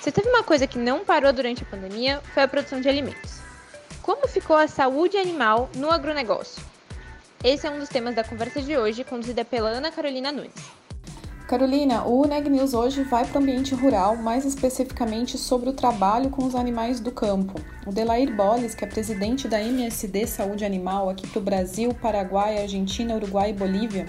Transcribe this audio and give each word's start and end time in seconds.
Se 0.00 0.12
teve 0.12 0.28
uma 0.28 0.44
coisa 0.44 0.66
que 0.66 0.78
não 0.78 1.04
parou 1.04 1.32
durante 1.32 1.62
a 1.62 1.66
pandemia, 1.66 2.20
foi 2.32 2.44
a 2.44 2.48
produção 2.48 2.80
de 2.80 2.88
alimentos. 2.88 3.40
Como 4.00 4.28
ficou 4.28 4.56
a 4.56 4.68
saúde 4.68 5.16
animal 5.16 5.68
no 5.74 5.90
agronegócio? 5.90 6.62
Esse 7.42 7.66
é 7.66 7.70
um 7.70 7.78
dos 7.78 7.88
temas 7.88 8.14
da 8.14 8.24
conversa 8.24 8.62
de 8.62 8.76
hoje, 8.76 9.04
conduzida 9.04 9.44
pela 9.44 9.70
Ana 9.70 9.90
Carolina 9.90 10.32
Nunes. 10.32 10.78
Carolina, 11.48 12.04
o 12.04 12.26
Neg 12.26 12.48
News 12.48 12.74
hoje 12.74 13.02
vai 13.04 13.24
para 13.24 13.40
o 13.40 13.42
ambiente 13.42 13.74
rural, 13.74 14.16
mais 14.16 14.44
especificamente 14.44 15.38
sobre 15.38 15.70
o 15.70 15.72
trabalho 15.72 16.28
com 16.28 16.44
os 16.44 16.54
animais 16.54 17.00
do 17.00 17.10
campo. 17.10 17.58
O 17.86 17.90
Delair 17.90 18.34
Bolles, 18.36 18.74
que 18.74 18.84
é 18.84 18.88
presidente 18.88 19.48
da 19.48 19.60
MSD 19.60 20.26
Saúde 20.26 20.64
Animal 20.64 21.08
aqui 21.08 21.26
para 21.26 21.38
o 21.38 21.42
Brasil, 21.42 21.94
Paraguai, 21.94 22.60
Argentina, 22.60 23.14
Uruguai 23.14 23.50
e 23.50 23.54
Bolívia, 23.54 24.06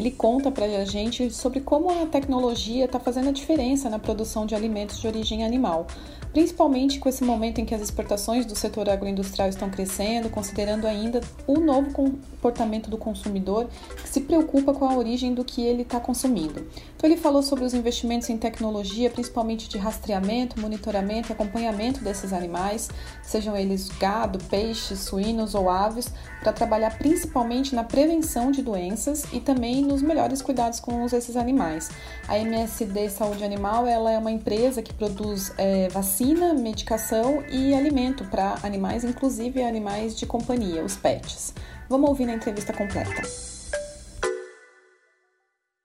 ele 0.00 0.10
conta 0.10 0.50
para 0.50 0.64
a 0.64 0.84
gente 0.86 1.30
sobre 1.30 1.60
como 1.60 1.90
a 1.90 2.06
tecnologia 2.06 2.86
está 2.86 2.98
fazendo 2.98 3.28
a 3.28 3.32
diferença 3.32 3.90
na 3.90 3.98
produção 3.98 4.46
de 4.46 4.54
alimentos 4.54 4.98
de 4.98 5.06
origem 5.06 5.44
animal, 5.44 5.86
principalmente 6.32 6.98
com 6.98 7.06
esse 7.06 7.22
momento 7.22 7.60
em 7.60 7.66
que 7.66 7.74
as 7.74 7.82
exportações 7.82 8.46
do 8.46 8.56
setor 8.56 8.88
agroindustrial 8.88 9.50
estão 9.50 9.68
crescendo, 9.68 10.30
considerando 10.30 10.86
ainda 10.86 11.20
o 11.46 11.60
novo 11.60 11.92
comportamento 11.92 12.88
do 12.88 12.96
consumidor 12.96 13.68
que 14.02 14.08
se 14.08 14.22
preocupa 14.22 14.72
com 14.72 14.88
a 14.88 14.96
origem 14.96 15.34
do 15.34 15.44
que 15.44 15.62
ele 15.62 15.82
está 15.82 16.00
consumindo. 16.00 16.66
Então, 17.00 17.08
ele 17.08 17.18
falou 17.18 17.42
sobre 17.42 17.64
os 17.64 17.72
investimentos 17.72 18.28
em 18.28 18.36
tecnologia, 18.36 19.08
principalmente 19.08 19.70
de 19.70 19.78
rastreamento, 19.78 20.60
monitoramento 20.60 21.30
e 21.30 21.32
acompanhamento 21.32 22.04
desses 22.04 22.30
animais, 22.30 22.90
sejam 23.22 23.56
eles 23.56 23.88
gado, 23.98 24.38
peixes, 24.50 24.98
suínos 24.98 25.54
ou 25.54 25.70
aves, 25.70 26.12
para 26.42 26.52
trabalhar 26.52 26.98
principalmente 26.98 27.74
na 27.74 27.84
prevenção 27.84 28.50
de 28.50 28.60
doenças 28.60 29.24
e 29.32 29.40
também 29.40 29.80
nos 29.82 30.02
melhores 30.02 30.42
cuidados 30.42 30.78
com 30.78 31.06
esses 31.06 31.38
animais. 31.38 31.90
A 32.28 32.38
MSD 32.38 33.08
Saúde 33.08 33.44
Animal 33.44 33.86
ela 33.86 34.12
é 34.12 34.18
uma 34.18 34.30
empresa 34.30 34.82
que 34.82 34.92
produz 34.92 35.54
é, 35.56 35.88
vacina, 35.88 36.52
medicação 36.52 37.42
e 37.48 37.72
alimento 37.72 38.26
para 38.26 38.58
animais, 38.62 39.04
inclusive 39.04 39.62
animais 39.62 40.18
de 40.18 40.26
companhia, 40.26 40.84
os 40.84 40.96
pets. 40.96 41.54
Vamos 41.88 42.10
ouvir 42.10 42.26
na 42.26 42.34
entrevista 42.34 42.74
completa. 42.74 43.49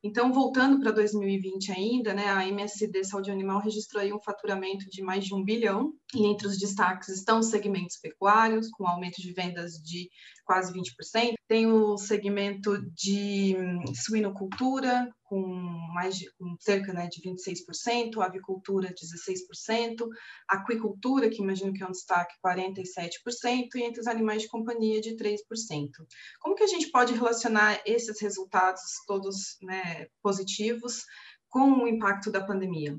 Então, 0.06 0.32
voltando 0.32 0.80
para 0.80 0.92
2020 0.92 1.72
ainda, 1.72 2.14
né, 2.14 2.30
a 2.30 2.48
MSD 2.48 3.04
Saúde 3.06 3.32
Animal 3.32 3.60
registrou 3.60 4.04
um 4.14 4.22
faturamento 4.22 4.88
de 4.88 5.02
mais 5.02 5.26
de 5.26 5.34
um 5.34 5.44
bilhão, 5.44 5.94
e 6.14 6.28
entre 6.28 6.46
os 6.46 6.60
destaques 6.60 7.10
estão 7.10 7.40
os 7.40 7.48
segmentos 7.48 7.98
pecuários, 7.98 8.70
com 8.70 8.88
aumento 8.88 9.20
de 9.20 9.34
vendas 9.34 9.82
de 9.82 10.08
quase 10.46 10.72
20%. 10.72 11.34
Tem 11.48 11.68
o 11.68 11.98
segmento 11.98 12.78
de 12.92 13.56
hum, 13.58 13.94
suinocultura, 13.94 15.10
com 15.24 15.42
mais 15.94 16.18
de, 16.18 16.32
com 16.38 16.56
cerca 16.60 16.94
né, 16.94 17.08
de 17.08 17.22
26%, 17.22 18.22
avicultura 18.22 18.94
16%, 18.94 20.08
aquicultura, 20.48 21.30
que 21.30 21.42
imagino 21.42 21.74
que 21.74 21.84
é 21.84 21.88
um 21.88 21.92
destaque, 21.92 22.36
47%, 22.46 23.76
e 23.76 23.84
entre 23.84 24.00
os 24.00 24.08
animais 24.08 24.44
de 24.44 24.48
companhia 24.48 25.02
de 25.02 25.16
3%. 25.16 25.40
Como 26.40 26.56
que 26.56 26.64
a 26.64 26.68
gente 26.68 26.90
pode 26.92 27.14
relacionar 27.14 27.82
esses 27.86 28.22
resultados 28.22 28.82
todos 29.08 29.58
né, 29.62 30.08
positivos 30.22 31.04
com 31.50 31.84
o 31.84 31.88
impacto 31.88 32.32
da 32.32 32.46
pandemia? 32.46 32.96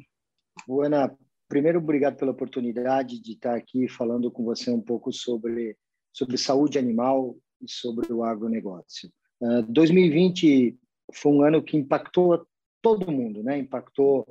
Ana, 0.69 1.17
primeiro, 1.49 1.79
obrigado 1.79 2.17
pela 2.17 2.33
oportunidade 2.33 3.21
de 3.21 3.33
estar 3.33 3.55
aqui 3.55 3.89
falando 3.89 4.31
com 4.33 4.45
você 4.45 4.71
um 4.71 4.81
pouco 4.81 5.13
sobre 5.13 5.77
sobre 6.17 6.39
saúde 6.39 6.79
animal 6.79 7.37
e 7.61 7.71
sobre 7.71 8.11
o 8.11 8.25
agronegócio. 8.25 9.13
Uh, 9.39 9.63
2020 9.65 10.75
foi 11.13 11.33
um 11.33 11.43
ano 11.43 11.63
que 11.63 11.77
impactou 11.77 12.47
todo 12.81 13.13
mundo, 13.13 13.43
né? 13.43 13.59
Impactou, 13.59 14.27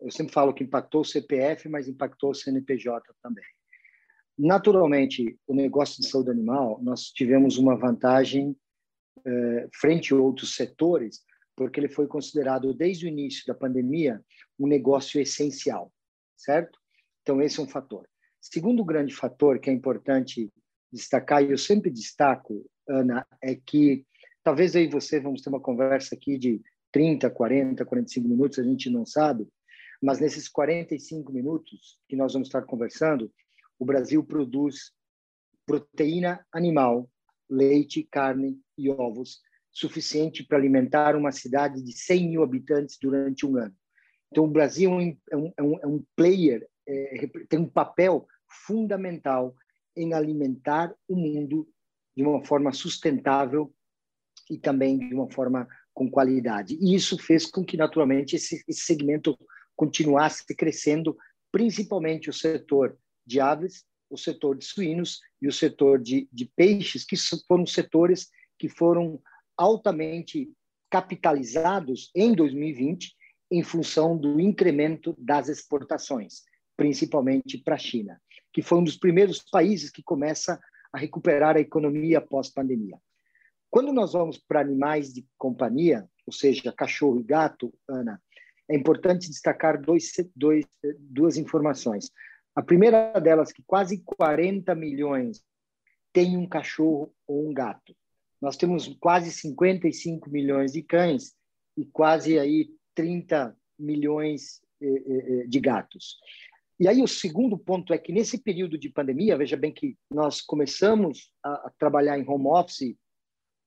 eu 0.00 0.10
sempre 0.10 0.32
falo 0.32 0.52
que 0.52 0.64
impactou 0.64 1.02
o 1.02 1.04
CPF, 1.04 1.68
mas 1.68 1.86
impactou 1.86 2.30
o 2.30 2.34
CNPJ 2.34 3.00
também. 3.22 3.44
Naturalmente, 4.36 5.38
o 5.46 5.54
negócio 5.54 6.02
de 6.02 6.08
saúde 6.08 6.30
animal, 6.30 6.80
nós 6.82 7.12
tivemos 7.12 7.58
uma 7.58 7.76
vantagem 7.76 8.56
uh, 9.18 9.68
frente 9.72 10.12
a 10.12 10.16
outros 10.16 10.56
setores, 10.56 11.20
porque 11.54 11.78
ele 11.78 11.88
foi 11.88 12.08
considerado 12.08 12.74
desde 12.74 13.06
o 13.06 13.08
início 13.08 13.44
da 13.46 13.54
pandemia 13.54 14.20
um 14.58 14.66
negócio 14.66 15.20
essencial, 15.20 15.92
certo? 16.36 16.76
Então 17.22 17.40
esse 17.40 17.60
é 17.60 17.62
um 17.62 17.68
fator. 17.68 18.08
Segundo 18.40 18.84
grande 18.84 19.14
fator 19.14 19.60
que 19.60 19.70
é 19.70 19.72
importante 19.72 20.50
destacar, 20.92 21.42
e 21.42 21.50
eu 21.50 21.58
sempre 21.58 21.90
destaco, 21.90 22.64
Ana, 22.88 23.26
é 23.42 23.54
que 23.54 24.04
talvez 24.42 24.74
aí 24.74 24.88
você 24.88 25.20
vamos 25.20 25.42
ter 25.42 25.50
uma 25.50 25.60
conversa 25.60 26.14
aqui 26.14 26.38
de 26.38 26.60
30, 26.92 27.30
40, 27.30 27.84
45 27.84 28.28
minutos, 28.28 28.58
a 28.58 28.64
gente 28.64 28.90
não 28.90 29.06
sabe, 29.06 29.48
mas 30.02 30.18
nesses 30.18 30.48
45 30.48 31.32
minutos 31.32 31.98
que 32.08 32.16
nós 32.16 32.32
vamos 32.32 32.48
estar 32.48 32.62
conversando, 32.62 33.30
o 33.78 33.84
Brasil 33.84 34.24
produz 34.24 34.92
proteína 35.66 36.44
animal, 36.52 37.08
leite, 37.48 38.02
carne 38.10 38.58
e 38.76 38.90
ovos, 38.90 39.40
suficiente 39.72 40.44
para 40.44 40.58
alimentar 40.58 41.14
uma 41.14 41.30
cidade 41.30 41.82
de 41.82 41.92
100 41.92 42.28
mil 42.28 42.42
habitantes 42.42 42.98
durante 43.00 43.46
um 43.46 43.56
ano. 43.56 43.74
Então, 44.30 44.44
o 44.44 44.50
Brasil 44.50 44.90
é 45.30 45.36
um, 45.36 45.52
é 45.56 45.62
um, 45.62 45.78
é 45.80 45.86
um 45.86 46.04
player, 46.16 46.66
é, 46.86 47.26
tem 47.48 47.60
um 47.60 47.68
papel 47.68 48.26
fundamental 48.66 49.54
em 49.96 50.14
alimentar 50.14 50.94
o 51.08 51.16
mundo 51.16 51.68
de 52.16 52.22
uma 52.22 52.44
forma 52.44 52.72
sustentável 52.72 53.72
e 54.50 54.58
também 54.58 54.98
de 54.98 55.14
uma 55.14 55.30
forma 55.30 55.68
com 55.94 56.10
qualidade. 56.10 56.76
E 56.80 56.94
isso 56.94 57.18
fez 57.18 57.46
com 57.46 57.64
que, 57.64 57.76
naturalmente, 57.76 58.36
esse, 58.36 58.64
esse 58.66 58.80
segmento 58.80 59.38
continuasse 59.76 60.44
crescendo, 60.54 61.16
principalmente 61.52 62.28
o 62.28 62.32
setor 62.32 62.98
de 63.26 63.40
aves, 63.40 63.84
o 64.08 64.18
setor 64.18 64.56
de 64.56 64.64
suínos 64.64 65.20
e 65.40 65.46
o 65.46 65.52
setor 65.52 66.00
de, 66.00 66.28
de 66.32 66.46
peixes, 66.56 67.04
que 67.04 67.16
foram 67.46 67.66
setores 67.66 68.28
que 68.58 68.68
foram 68.68 69.20
altamente 69.56 70.52
capitalizados 70.90 72.10
em 72.14 72.34
2020 72.34 73.14
em 73.50 73.62
função 73.62 74.16
do 74.16 74.40
incremento 74.40 75.14
das 75.18 75.48
exportações, 75.48 76.42
principalmente 76.76 77.58
para 77.58 77.76
a 77.76 77.78
China 77.78 78.20
que 78.52 78.62
foi 78.62 78.78
um 78.78 78.84
dos 78.84 78.96
primeiros 78.96 79.42
países 79.42 79.90
que 79.90 80.02
começa 80.02 80.60
a 80.92 80.98
recuperar 80.98 81.56
a 81.56 81.60
economia 81.60 82.18
após 82.18 82.48
pandemia. 82.48 82.98
Quando 83.70 83.92
nós 83.92 84.12
vamos 84.12 84.36
para 84.36 84.60
animais 84.60 85.12
de 85.12 85.24
companhia, 85.38 86.08
ou 86.26 86.32
seja, 86.32 86.72
cachorro 86.72 87.20
e 87.20 87.22
gato, 87.22 87.72
Ana, 87.88 88.20
é 88.68 88.76
importante 88.76 89.28
destacar 89.28 89.80
dois, 89.80 90.12
dois, 90.34 90.64
duas 90.98 91.36
informações. 91.36 92.10
A 92.54 92.62
primeira 92.62 93.12
delas 93.20 93.52
que 93.52 93.62
quase 93.64 94.02
40 94.04 94.74
milhões 94.74 95.42
têm 96.12 96.36
um 96.36 96.48
cachorro 96.48 97.12
ou 97.26 97.48
um 97.48 97.54
gato. 97.54 97.94
Nós 98.40 98.56
temos 98.56 98.88
quase 99.00 99.30
55 99.30 100.30
milhões 100.30 100.72
de 100.72 100.82
cães 100.82 101.34
e 101.76 101.84
quase 101.84 102.38
aí 102.38 102.70
30 102.94 103.56
milhões 103.78 104.60
eh, 104.80 104.86
eh, 104.86 105.46
de 105.46 105.60
gatos. 105.60 106.16
E 106.80 106.88
aí 106.88 107.02
o 107.02 107.06
segundo 107.06 107.58
ponto 107.58 107.92
é 107.92 107.98
que 107.98 108.10
nesse 108.10 108.38
período 108.38 108.78
de 108.78 108.88
pandemia, 108.88 109.36
veja 109.36 109.54
bem 109.54 109.70
que 109.70 109.98
nós 110.10 110.40
começamos 110.40 111.30
a, 111.44 111.70
trabalhar 111.78 112.18
em 112.18 112.26
home 112.26 112.46
office, 112.46 112.96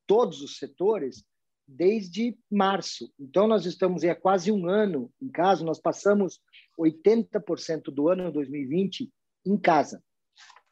todos 0.07 0.41
os 0.41 0.57
setores, 0.57 1.23
desde 1.67 2.35
março. 2.49 3.13
Então 3.19 3.47
nós 3.47 3.67
estamos 3.67 4.03
há 4.03 4.15
quase 4.15 4.51
um 4.51 4.67
ano 4.67 5.13
em 5.21 5.29
casa, 5.29 5.63
nós 5.63 5.79
passamos 5.79 6.41
80% 6.77 7.93
do 7.93 8.09
ano 8.09 8.31
2020 8.31 9.07
em 9.45 9.57
casa. 9.59 10.03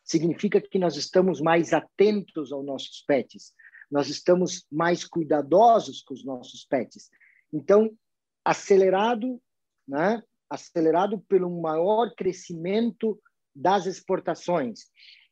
Significa 0.04 0.60
que 0.60 0.80
nós 0.80 0.98
estamos 0.98 1.40
mais 1.40 1.74
atentos 1.74 2.52
aos 2.52 2.66
nossos 2.66 3.04
pets, 3.06 3.54
nós 3.90 4.10
estamos 4.10 4.66
mais 4.72 5.06
cuidadosos 5.06 6.02
com 6.02 6.16
os 6.16 6.26
nossos 6.26 6.66
pets. 6.66 7.08
Então, 7.54 7.96
acelerado, 8.44 9.40
né? 9.88 10.24
Acelerado 10.52 11.20
pelo 11.30 11.50
maior 11.62 12.14
crescimento 12.14 13.18
das 13.56 13.86
exportações, 13.86 14.82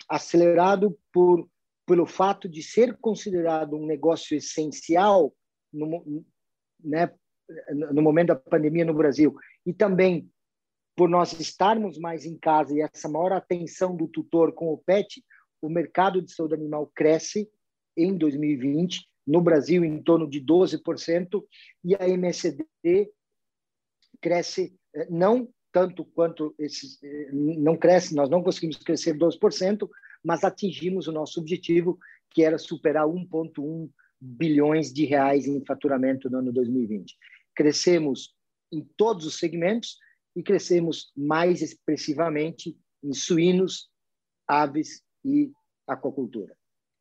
acelerado 0.07 0.98
por 1.12 1.48
pelo 1.86 2.06
fato 2.06 2.48
de 2.48 2.62
ser 2.62 2.95
considerado 2.98 3.75
um 3.75 3.83
negócio 3.83 4.38
essencial 4.38 5.33
no, 5.74 6.24
né, 6.80 7.12
no 7.92 8.00
momento 8.04 8.27
da 8.27 8.36
pandemia 8.36 8.86
no 8.86 8.94
Brasil. 8.94 9.36
E 9.66 9.74
também 9.74 10.30
por 10.95 11.10
nós 11.10 11.33
estarmos 11.39 11.98
mais 11.98 12.25
em 12.25 12.38
casa 12.38 12.75
e 12.75 12.81
essa 12.81 13.10
maior 13.10 13.31
atenção 13.31 13.98
do 13.98 14.07
tutor 14.07 14.54
com 14.54 14.72
o 14.72 14.77
pet, 14.77 15.24
o 15.63 15.68
mercado 15.68 16.22
de 16.22 16.31
saúde 16.31 16.54
animal 16.54 16.92
cresce 16.94 17.50
em 17.98 18.15
2020, 18.15 19.07
no 19.25 19.42
Brasil 19.42 19.83
em 19.83 20.00
torno 20.04 20.30
de 20.30 20.39
12%, 20.39 21.44
e 21.83 21.95
a 21.95 22.07
MSD 22.07 23.12
cresce 24.22 24.79
não 25.09 25.50
tanto 25.71 26.03
quanto 26.03 26.53
esses, 26.57 27.01
eh, 27.03 27.30
não 27.31 27.77
cresce, 27.77 28.15
nós 28.15 28.30
não 28.30 28.41
conseguimos 28.41 28.77
crescer 28.77 29.15
12%, 29.18 29.89
mas 30.24 30.44
atingimos 30.44 31.07
o 31.07 31.12
nosso 31.12 31.39
objetivo, 31.39 32.00
que 32.31 32.44
era 32.44 32.57
superar 32.57 33.06
1,1 33.07 33.89
bilhões 34.19 34.91
de 34.91 35.06
reais 35.06 35.45
em 35.45 35.63
faturamento 35.65 36.30
no 36.30 36.39
ano 36.39 36.51
2020. 36.51 37.15
Crescemos 37.56 38.36
em 38.71 38.83
todos 38.97 39.25
os 39.25 39.38
segmentos 39.38 39.97
e 40.36 40.44
crescemos 40.44 41.12
mais 41.15 41.62
expressivamente 41.62 42.77
em 43.03 43.13
suínos, 43.13 43.89
aves 44.47 45.01
e 45.24 45.51
aquacultura. 45.88 46.59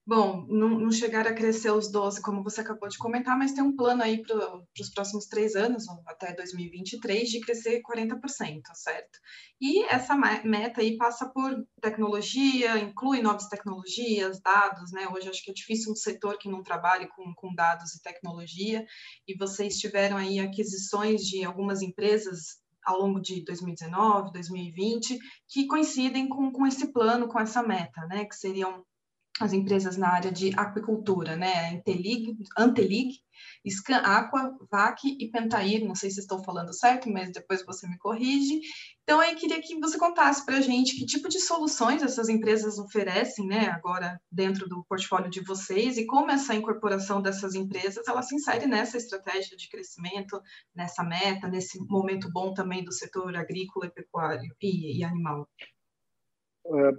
Bom, 0.09 0.47
não, 0.49 0.71
não 0.71 0.91
chegaram 0.91 1.31
a 1.31 1.35
crescer 1.35 1.71
os 1.71 1.93
12, 1.93 2.23
como 2.23 2.43
você 2.43 2.63
acabou 2.63 2.89
de 2.89 2.97
comentar, 2.97 3.37
mas 3.37 3.53
tem 3.53 3.63
um 3.63 3.77
plano 3.77 4.03
aí 4.03 4.23
para 4.23 4.63
os 4.81 4.89
próximos 4.89 5.27
três 5.27 5.55
anos, 5.55 5.85
até 6.07 6.33
2023, 6.35 7.29
de 7.29 7.41
crescer 7.41 7.83
40%, 7.83 8.63
certo? 8.73 9.19
E 9.61 9.85
essa 9.85 10.17
meta 10.17 10.81
aí 10.81 10.97
passa 10.97 11.29
por 11.29 11.63
tecnologia, 11.83 12.79
inclui 12.79 13.21
novas 13.21 13.49
tecnologias, 13.49 14.41
dados, 14.41 14.93
né? 14.93 15.07
Hoje 15.13 15.29
acho 15.29 15.45
que 15.45 15.51
é 15.51 15.55
difícil 15.55 15.93
um 15.93 15.97
setor 15.97 16.39
que 16.39 16.49
não 16.49 16.63
trabalhe 16.63 17.07
com, 17.09 17.35
com 17.35 17.55
dados 17.55 17.95
e 17.95 18.03
tecnologia, 18.03 18.87
e 19.27 19.37
vocês 19.37 19.77
tiveram 19.77 20.17
aí 20.17 20.41
aquisições 20.41 21.21
de 21.21 21.45
algumas 21.45 21.83
empresas 21.83 22.57
ao 22.83 22.99
longo 22.99 23.21
de 23.21 23.45
2019, 23.45 24.33
2020, 24.33 25.19
que 25.47 25.67
coincidem 25.67 26.31
com, 26.31 26.51
com 26.51 26.67
esse 26.67 26.95
plano, 26.95 27.29
com 27.29 27.39
essa 27.39 27.63
meta, 27.63 28.07
né? 28.07 28.25
Que 28.25 28.35
seriam 28.35 28.83
as 29.41 29.53
empresas 29.53 29.97
na 29.97 30.09
área 30.09 30.33
de 30.33 30.53
aquicultura, 30.57 31.37
né? 31.37 31.71
Antelig, 31.75 32.37
Antelig 32.57 33.23
Scan 33.69 33.99
Aqua, 33.99 34.57
VAC 34.71 35.17
e 35.19 35.31
Pentair, 35.31 35.85
não 35.85 35.95
sei 35.95 36.11
se 36.11 36.21
estou 36.21 36.43
falando 36.43 36.73
certo, 36.73 37.11
mas 37.11 37.31
depois 37.31 37.65
você 37.65 37.87
me 37.87 37.99
corrige. 37.99 38.61
Então, 39.03 39.21
aí 39.21 39.35
queria 39.35 39.61
que 39.61 39.79
você 39.79 39.99
contasse 39.99 40.45
para 40.45 40.59
a 40.59 40.61
gente 40.61 40.97
que 40.97 41.07
tipo 41.07 41.29
de 41.29 41.41
soluções 41.41 42.03
essas 42.03 42.29
empresas 42.29 42.79
oferecem, 42.79 43.47
né, 43.47 43.69
agora 43.69 44.21
dentro 44.31 44.69
do 44.69 44.85
portfólio 44.85 45.31
de 45.31 45.41
vocês 45.41 45.97
e 45.97 46.07
como 46.07 46.31
essa 46.31 46.55
incorporação 46.55 47.23
dessas 47.23 47.55
empresas, 47.55 48.07
ela 48.07 48.23
se 48.23 48.35
insere 48.35 48.67
nessa 48.67 48.97
estratégia 48.97 49.57
de 49.57 49.69
crescimento, 49.69 50.41
nessa 50.75 51.03
meta, 51.03 51.49
nesse 51.49 51.79
momento 51.87 52.31
bom 52.33 52.53
também 52.53 52.85
do 52.85 52.93
setor 52.93 53.35
agrícola 53.37 53.87
e 53.87 53.91
pecuário 53.91 54.55
e, 54.61 54.99
e 54.99 55.05
animal. 55.05 55.49
Uh, 56.67 56.99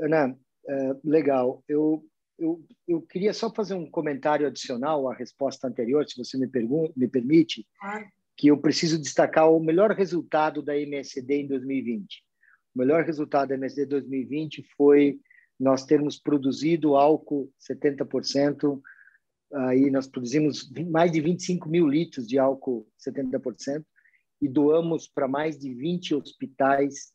Ana, 0.00 0.38
é, 0.68 0.96
legal. 1.02 1.62
Eu, 1.68 2.04
eu, 2.38 2.62
eu 2.86 3.02
queria 3.02 3.32
só 3.32 3.52
fazer 3.52 3.74
um 3.74 3.90
comentário 3.90 4.46
adicional 4.46 5.08
à 5.08 5.14
resposta 5.14 5.66
anterior, 5.66 6.06
se 6.06 6.16
você 6.16 6.36
me, 6.36 6.48
me 6.96 7.08
permite, 7.08 7.66
claro. 7.80 8.06
que 8.36 8.48
eu 8.48 8.58
preciso 8.58 9.00
destacar 9.00 9.50
o 9.50 9.60
melhor 9.60 9.92
resultado 9.92 10.62
da 10.62 10.78
MSD 10.78 11.42
em 11.42 11.46
2020. 11.46 12.22
O 12.74 12.78
melhor 12.78 13.04
resultado 13.04 13.48
da 13.48 13.54
MSD 13.54 13.86
2020 13.86 14.62
foi 14.76 15.18
nós 15.58 15.84
termos 15.84 16.18
produzido 16.18 16.94
álcool 16.94 17.50
70%, 17.58 18.80
aí 19.52 19.90
nós 19.90 20.06
produzimos 20.06 20.70
mais 20.88 21.10
de 21.10 21.20
25 21.20 21.68
mil 21.68 21.88
litros 21.88 22.28
de 22.28 22.38
álcool 22.38 22.86
70% 23.04 23.84
e 24.40 24.48
doamos 24.48 25.08
para 25.08 25.26
mais 25.26 25.58
de 25.58 25.74
20 25.74 26.14
hospitais 26.14 27.12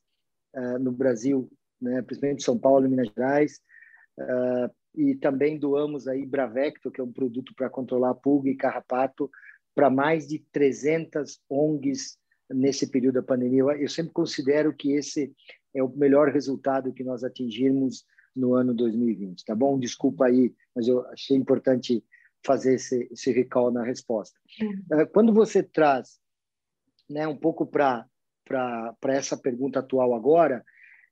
uh, 0.55 0.79
no 0.79 0.91
Brasil 0.91 1.49
né, 1.83 2.01
principalmente 2.01 2.43
São 2.43 2.57
Paulo 2.57 2.85
e 2.85 2.89
Minas 2.89 3.09
Gerais. 3.15 3.61
Uh, 4.17 4.73
e 4.95 5.15
também 5.15 5.57
doamos 5.57 6.07
aí 6.07 6.25
Bravecto, 6.25 6.91
que 6.91 7.01
é 7.01 7.03
um 7.03 7.11
produto 7.11 7.53
para 7.55 7.69
controlar 7.69 8.13
pulga 8.15 8.49
e 8.49 8.55
carrapato, 8.55 9.29
para 9.75 9.89
mais 9.89 10.27
de 10.27 10.39
300 10.51 11.41
ONGs 11.49 12.17
nesse 12.49 12.87
período 12.87 13.15
da 13.15 13.23
pandemia. 13.23 13.63
Eu 13.63 13.89
sempre 13.89 14.13
considero 14.13 14.73
que 14.73 14.93
esse 14.93 15.33
é 15.73 15.83
o 15.83 15.89
melhor 15.89 16.29
resultado 16.29 16.93
que 16.93 17.03
nós 17.03 17.23
atingimos 17.23 18.05
no 18.35 18.53
ano 18.53 18.73
2020, 18.73 19.45
tá 19.45 19.55
bom? 19.55 19.79
Desculpa 19.79 20.25
aí, 20.25 20.53
mas 20.75 20.87
eu 20.87 21.05
achei 21.07 21.35
importante 21.35 22.03
fazer 22.45 22.75
esse, 22.75 23.07
esse 23.11 23.31
recall 23.31 23.71
na 23.71 23.83
resposta. 23.83 24.37
Uhum. 24.61 25.05
Quando 25.11 25.33
você 25.33 25.63
traz 25.63 26.19
né, 27.09 27.27
um 27.27 27.37
pouco 27.37 27.65
para 27.65 28.05
essa 29.07 29.37
pergunta 29.37 29.79
atual 29.79 30.13
agora, 30.13 30.63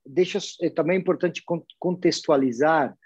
deixa 0.06 0.40
é 0.62 0.70
também 0.70 0.98
importante 0.98 1.44
contextualizar 1.80 2.98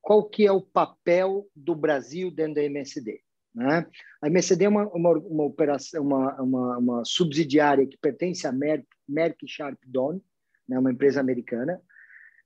qual 0.00 0.28
que 0.28 0.46
é 0.46 0.52
o 0.52 0.62
papel 0.62 1.46
do 1.54 1.74
Brasil 1.74 2.30
dentro 2.30 2.54
da 2.54 2.64
MSD. 2.64 3.20
Né? 3.54 3.86
A 4.22 4.28
MSD 4.28 4.64
é 4.64 4.68
uma, 4.68 4.86
uma, 4.88 5.10
uma 5.18 5.44
operação, 5.44 6.02
uma, 6.02 6.40
uma, 6.40 6.78
uma, 6.78 7.04
subsidiária 7.04 7.86
que 7.86 7.98
pertence 7.98 8.46
à 8.46 8.52
Merck, 8.52 8.86
Merck 9.08 9.46
Sharp 9.46 9.78
Dohme, 9.86 10.22
né? 10.68 10.78
uma 10.78 10.92
empresa 10.92 11.20
americana, 11.20 11.80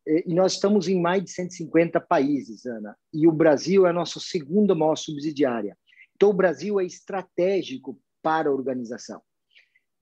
e 0.04 0.34
nós 0.34 0.54
estamos 0.54 0.88
em 0.88 1.00
mais 1.00 1.22
de 1.22 1.30
150 1.30 2.00
países, 2.00 2.66
Ana, 2.66 2.96
e 3.12 3.28
o 3.28 3.32
Brasil 3.32 3.86
é 3.86 3.90
a 3.90 3.92
nossa 3.92 4.18
segunda 4.18 4.74
maior 4.74 4.96
subsidiária. 4.96 5.78
Então, 6.16 6.30
o 6.30 6.34
Brasil 6.34 6.80
é 6.80 6.84
estratégico 6.84 8.00
para 8.20 8.48
a 8.48 8.52
organização. 8.52 9.22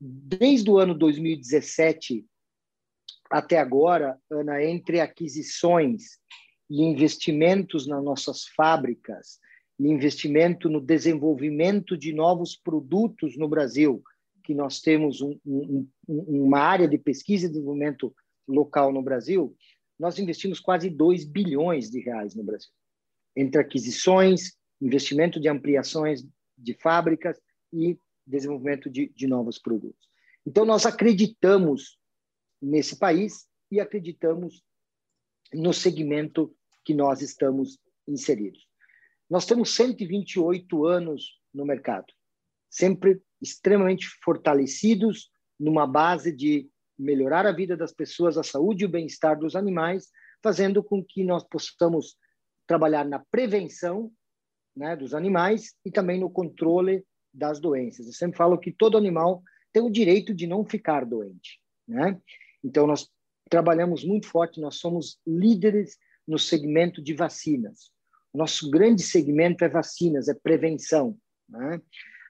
Desde 0.01 0.71
o 0.71 0.79
ano 0.79 0.95
2017, 0.95 2.25
até 3.31 3.59
agora, 3.59 4.19
Ana, 4.31 4.63
entre 4.63 5.01
aquisições 5.01 6.19
e 6.69 6.83
investimentos 6.83 7.87
nas 7.87 8.03
nossas 8.03 8.45
fábricas, 8.57 9.39
e 9.79 9.89
investimento 9.89 10.69
no 10.69 10.81
desenvolvimento 10.81 11.97
de 11.97 12.13
novos 12.13 12.55
produtos 12.55 13.39
no 13.39 13.49
Brasil, 13.49 14.03
que 14.45 14.53
nós 14.53 14.81
temos 14.81 15.23
um, 15.23 15.39
um, 15.47 15.89
uma 16.07 16.59
área 16.59 16.87
de 16.87 16.99
pesquisa 16.99 17.47
e 17.47 17.49
desenvolvimento 17.49 18.15
local 18.47 18.93
no 18.93 19.03
Brasil, 19.03 19.57
nós 19.99 20.19
investimos 20.19 20.61
quase 20.61 20.91
2 20.91 21.25
bilhões 21.25 21.89
de 21.89 22.01
reais 22.01 22.35
no 22.35 22.43
Brasil, 22.43 22.71
entre 23.37 23.61
aquisições, 23.61 24.53
investimento 24.83 25.41
de 25.41 25.49
ampliações 25.49 26.27
de 26.59 26.75
fábricas 26.75 27.41
e 27.73 27.99
desenvolvimento 28.27 28.91
de, 28.91 29.11
de 29.15 29.27
novos 29.27 29.59
produtos. 29.59 30.09
Então, 30.47 30.65
nós 30.65 30.85
acreditamos 30.85 32.00
nesse 32.61 32.97
país 32.97 33.47
e 33.71 33.81
acreditamos 33.81 34.63
no 35.53 35.73
segmento 35.73 36.55
que 36.85 36.95
nós 36.95 37.23
estamos 37.23 37.79
inseridos. 38.07 38.67
Nós 39.29 39.47
temos 39.47 39.75
128 39.75 40.87
anos 40.87 41.41
no 41.53 41.65
mercado, 41.65 42.13
sempre 42.69 43.23
extremamente 43.41 44.09
fortalecidos 44.23 45.31
numa 45.59 45.87
base 45.87 46.33
de 46.35 46.69
melhorar 46.99 47.47
a 47.47 47.53
vida 47.53 47.77
das 47.77 47.93
pessoas, 47.93 48.37
a 48.37 48.43
saúde 48.43 48.85
e 48.85 48.87
o 48.87 48.91
bem-estar 48.91 49.39
dos 49.39 49.57
animais, 49.57 50.11
fazendo 50.43 50.83
com 50.83 51.03
que 51.03 51.25
nós 51.25 51.45
possamos 51.45 52.17
trabalhar 52.67 53.05
na 53.05 53.19
prevenção 53.19 54.13
né, 54.77 54.95
dos 54.97 55.15
animais 55.15 55.75
e 55.85 55.91
também 55.91 56.19
no 56.21 56.31
controle 56.31 57.05
das 57.33 57.61
doenças. 57.61 58.07
Eu 58.07 58.13
sempre 58.13 58.37
falo 58.37 58.59
que 58.59 58.73
todo 58.73 58.99
animal 58.99 59.43
tem 59.73 59.83
o 59.83 59.91
direito 59.91 60.35
de 60.35 60.47
não 60.47 60.65
ficar 60.65 61.05
doente. 61.05 61.61
Né? 61.87 62.21
Então, 62.63 62.87
nós 62.87 63.09
trabalhamos 63.49 64.05
muito 64.05 64.27
forte, 64.29 64.61
nós 64.61 64.77
somos 64.77 65.19
líderes 65.27 65.99
no 66.27 66.39
segmento 66.39 67.03
de 67.03 67.15
vacinas. 67.15 67.91
Nosso 68.33 68.71
grande 68.71 69.03
segmento 69.03 69.65
é 69.65 69.69
vacinas, 69.69 70.29
é 70.29 70.35
prevenção. 70.35 71.19
Né? 71.49 71.81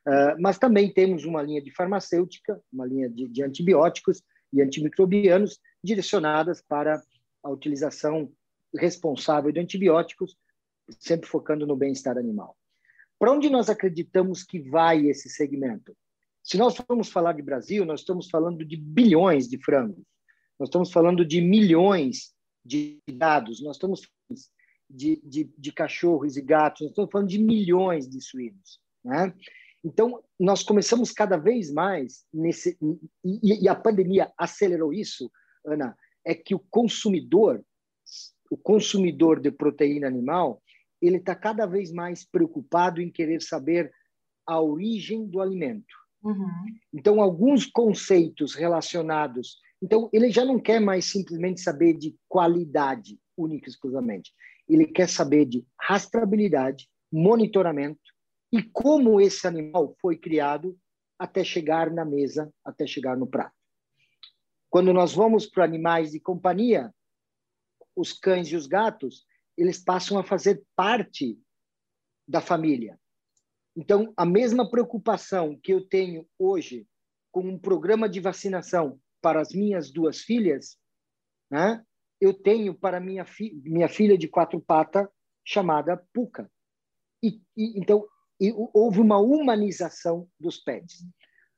Uh, 0.07 0.41
mas 0.41 0.59
também 0.59 0.93
temos 0.93 1.25
uma 1.25 1.43
linha 1.43 1.61
de 1.61 1.71
farmacêutica, 1.71 2.61
uma 2.73 2.87
linha 2.87 3.09
de, 3.09 3.29
de 3.29 3.43
antibióticos 3.43 4.23
e 4.53 4.63
antimicrobianos 4.63 5.61
direcionadas 5.85 6.63
para 6.63 7.03
a 7.43 7.51
utilização 7.51 8.33
responsável 8.77 9.53
de 9.53 9.61
antibióticos, 9.61 10.37
sempre 10.99 11.29
focando 11.29 11.67
no 11.67 11.77
bem-estar 11.77 12.17
animal. 12.17 12.57
Para 13.19 13.33
onde 13.33 13.51
nós 13.51 13.69
acreditamos 13.69 14.43
que 14.43 14.59
vai 14.59 15.07
esse 15.07 15.29
segmento? 15.29 15.95
Se 16.43 16.57
nós 16.57 16.77
formos 16.77 17.11
falar 17.11 17.35
de 17.35 17.43
Brasil, 17.43 17.85
nós 17.85 18.01
estamos 18.01 18.31
falando 18.31 18.65
de 18.65 18.77
bilhões 18.77 19.47
de 19.47 19.63
frangos. 19.63 20.05
Nós 20.61 20.69
estamos 20.69 20.93
falando 20.93 21.25
de 21.25 21.41
milhões 21.41 22.35
de 22.63 23.01
dados, 23.11 23.63
nós 23.63 23.77
estamos 23.77 24.03
de, 24.91 25.17
de, 25.25 25.51
de 25.57 25.73
cachorros 25.73 26.37
e 26.37 26.43
gatos, 26.43 26.83
nós 26.83 26.91
estamos 26.91 27.11
falando 27.11 27.29
de 27.29 27.39
milhões 27.39 28.07
de 28.07 28.21
suínos. 28.21 28.79
Né? 29.03 29.35
Então, 29.83 30.23
nós 30.39 30.63
começamos 30.63 31.13
cada 31.13 31.39
vez 31.39 31.73
mais 31.73 32.27
nesse. 32.31 32.77
E, 33.25 33.65
e, 33.65 33.69
a 33.71 33.75
pandemia 33.75 34.31
acelerou 34.37 34.93
isso, 34.93 35.33
Ana, 35.65 35.97
é 36.27 36.35
que 36.35 36.55
o 36.55 36.59
consumidor, 36.59 37.65
o 38.51 38.57
consumidor 38.59 39.41
de 39.41 39.51
proteína 39.51 40.07
animal, 40.07 40.63
ele 41.01 41.17
está 41.17 41.35
cada 41.35 41.65
vez 41.65 41.91
mais 41.91 42.23
preocupado 42.23 43.01
em 43.01 43.11
querer 43.11 43.41
saber 43.41 43.91
a 44.47 44.61
origem 44.61 45.27
do 45.27 45.41
alimento. 45.41 45.97
Uhum. 46.23 46.51
Então, 46.93 47.23
alguns 47.23 47.65
conceitos 47.65 48.55
relacionados. 48.55 49.59
Então, 49.83 50.11
ele 50.13 50.31
já 50.31 50.45
não 50.45 50.61
quer 50.61 50.81
mais 50.81 51.07
simplesmente 51.07 51.61
saber 51.61 51.95
de 51.95 52.17
qualidade, 52.29 53.19
única 53.37 53.69
e 53.69 53.71
exclusivamente. 53.71 54.33
Ele 54.69 54.87
quer 54.87 55.09
saber 55.09 55.47
de 55.47 55.67
rastreabilidade, 55.81 56.89
monitoramento 57.11 58.01
e 58.53 58.63
como 58.63 59.21
esse 59.21 59.47
animal 59.47 59.97
foi 60.01 60.17
criado 60.17 60.79
até 61.19 61.43
chegar 61.43 61.91
na 61.91 62.05
mesa, 62.05 62.53
até 62.65 62.87
chegar 62.87 63.17
no 63.17 63.27
prato. 63.27 63.55
Quando 64.69 64.93
nós 64.93 65.15
vamos 65.15 65.47
para 65.47 65.65
animais 65.65 66.13
de 66.13 66.21
companhia, 66.21 66.95
os 67.97 68.13
cães 68.13 68.49
e 68.49 68.57
os 68.57 68.67
gatos, 68.67 69.27
eles 69.57 69.83
passam 69.83 70.19
a 70.19 70.25
fazer 70.25 70.63
parte 70.77 71.39
da 72.27 72.41
família. 72.41 72.99
Então, 73.77 74.13
a 74.17 74.25
mesma 74.25 74.69
preocupação 74.71 75.59
que 75.63 75.73
eu 75.73 75.87
tenho 75.87 76.27
hoje 76.39 76.87
com 77.33 77.41
um 77.41 77.59
programa 77.59 78.09
de 78.09 78.21
vacinação 78.21 79.01
para 79.21 79.41
as 79.41 79.53
minhas 79.53 79.91
duas 79.91 80.21
filhas, 80.21 80.79
né, 81.51 81.83
eu 82.21 82.35
tenho 82.35 82.75
para 82.75 83.01
minha, 83.01 83.25
fi 83.25 83.55
minha 83.65 83.89
filha 83.89 84.17
de 84.17 84.29
quatro 84.29 84.61
patas, 84.61 85.09
chamada 85.45 86.03
Puca. 86.13 86.51
E, 87.23 87.41
e 87.57 87.79
então, 87.79 88.07
e, 88.41 88.53
houve 88.75 89.01
uma 89.01 89.19
humanização 89.19 90.29
dos 90.39 90.59
pets. 90.59 91.05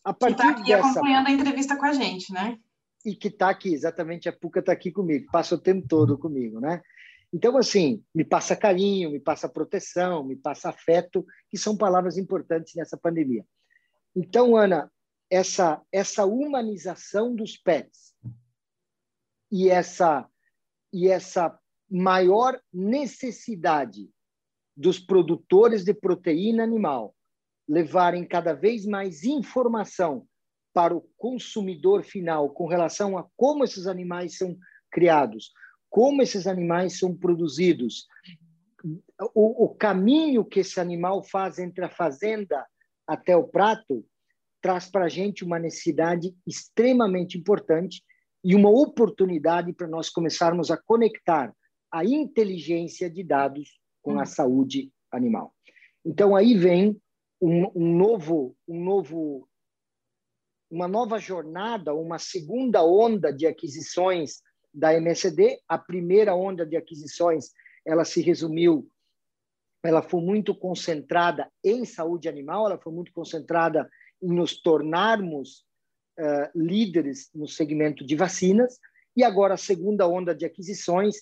A 0.05 0.13
partir 0.13 0.37
que 0.37 0.43
está 0.43 0.51
aqui 0.51 0.69
dessa... 0.69 0.91
acompanhando 0.91 1.27
a 1.29 1.31
entrevista 1.31 1.77
com 1.77 1.87
a 1.87 1.93
gente, 1.93 2.33
né? 2.33 2.59
E 3.05 3.17
que 3.17 3.29
está 3.29 3.51
aqui, 3.51 3.73
exatamente, 3.73 4.29
a 4.29 4.33
Puca 4.33 4.61
está 4.61 4.73
aqui 4.73 4.93
comigo, 4.93 5.31
passa 5.31 5.55
o 5.55 5.61
tempo 5.61 5.87
todo 5.89 6.19
comigo, 6.19 6.61
né? 6.61 6.81
Então, 7.33 7.57
assim, 7.57 8.05
me 8.15 8.25
passa 8.25 8.55
carinho, 8.55 9.11
me 9.11 9.19
passa 9.19 9.49
proteção, 9.49 10.23
me 10.23 10.37
passa 10.37 10.69
afeto, 10.69 11.25
que 11.49 11.57
são 11.57 11.77
palavras 11.77 12.19
importantes 12.19 12.75
nessa 12.75 12.97
pandemia. 12.97 13.45
Então, 14.15 14.55
Ana, 14.55 14.91
essa, 15.33 15.81
essa 15.91 16.27
humanização 16.27 17.35
dos 17.35 17.57
pets 17.57 18.15
e 19.51 19.71
essa, 19.71 20.29
e 20.93 21.09
essa 21.09 21.59
maior 21.91 22.61
necessidade 22.71 24.11
dos 24.77 24.99
produtores 24.99 25.85
de 25.85 25.95
proteína 25.95 26.63
animal 26.63 27.17
levarem 27.67 28.27
cada 28.27 28.53
vez 28.53 28.85
mais 28.85 29.25
informação 29.25 30.29
para 30.75 30.95
o 30.95 31.09
consumidor 31.17 32.03
final 32.03 32.51
com 32.51 32.67
relação 32.67 33.17
a 33.17 33.27
como 33.35 33.65
esses 33.65 33.87
animais 33.87 34.37
são 34.37 34.55
criados, 34.91 35.51
como 35.89 36.21
esses 36.21 36.47
animais 36.47 36.99
são 36.99 37.17
produzidos, 37.17 38.07
o, 39.35 39.65
o 39.65 39.75
caminho 39.75 40.45
que 40.45 40.61
esse 40.61 40.79
animal 40.79 41.23
faz 41.23 41.59
entre 41.59 41.87
a 41.87 41.91
fazenda 41.91 42.67
até 43.07 43.35
o 43.35 43.49
prato, 43.49 44.05
traz 44.63 44.89
para 44.89 45.07
a 45.07 45.09
gente 45.09 45.45
uma 45.45 45.59
necessidade 45.59 46.35
extremamente 46.47 47.37
importante 47.37 48.03
e 48.45 48.55
uma 48.55 48.71
oportunidade 48.71 49.73
para 49.73 49.89
nós 49.89 50.09
começarmos 50.09 50.71
a 50.71 50.77
conectar 50.77 51.53
a 51.91 52.05
inteligência 52.05 53.11
de 53.11 53.23
dados 53.23 53.79
com 54.01 54.19
a 54.19 54.23
hum. 54.23 54.27
saúde 54.27 54.91
animal. 55.11 55.53
Então 56.05 56.35
aí 56.35 56.57
vem 56.57 57.01
um, 57.41 57.67
um, 57.75 57.97
novo, 57.97 58.57
um 58.67 58.83
novo, 58.83 59.49
uma 60.71 60.89
nova 60.89 61.19
jornada, 61.19 61.93
uma 61.93 62.19
segunda 62.19 62.85
onda 62.85 63.33
de 63.33 63.47
aquisições 63.47 64.41
da 64.73 64.95
MSD. 64.95 65.59
A 65.69 65.77
primeira 65.77 66.35
onda 66.35 66.65
de 66.65 66.77
aquisições, 66.77 67.51
ela 67.85 68.05
se 68.05 68.23
resumiu, 68.23 68.89
ela 69.85 70.03
foi 70.03 70.21
muito 70.23 70.55
concentrada 70.55 71.51
em 71.65 71.85
saúde 71.85 72.29
animal, 72.29 72.67
ela 72.67 72.81
foi 72.81 72.93
muito 72.93 73.13
concentrada 73.13 73.89
nos 74.23 74.61
tornarmos 74.61 75.65
uh, 76.19 76.49
líderes 76.55 77.31
no 77.35 77.49
segmento 77.49 78.07
de 78.07 78.15
vacinas. 78.15 78.79
E 79.17 79.25
agora 79.25 79.55
a 79.55 79.59
segunda 79.59 80.07
onda 80.07 80.35
de 80.35 80.45
aquisições, 80.45 81.17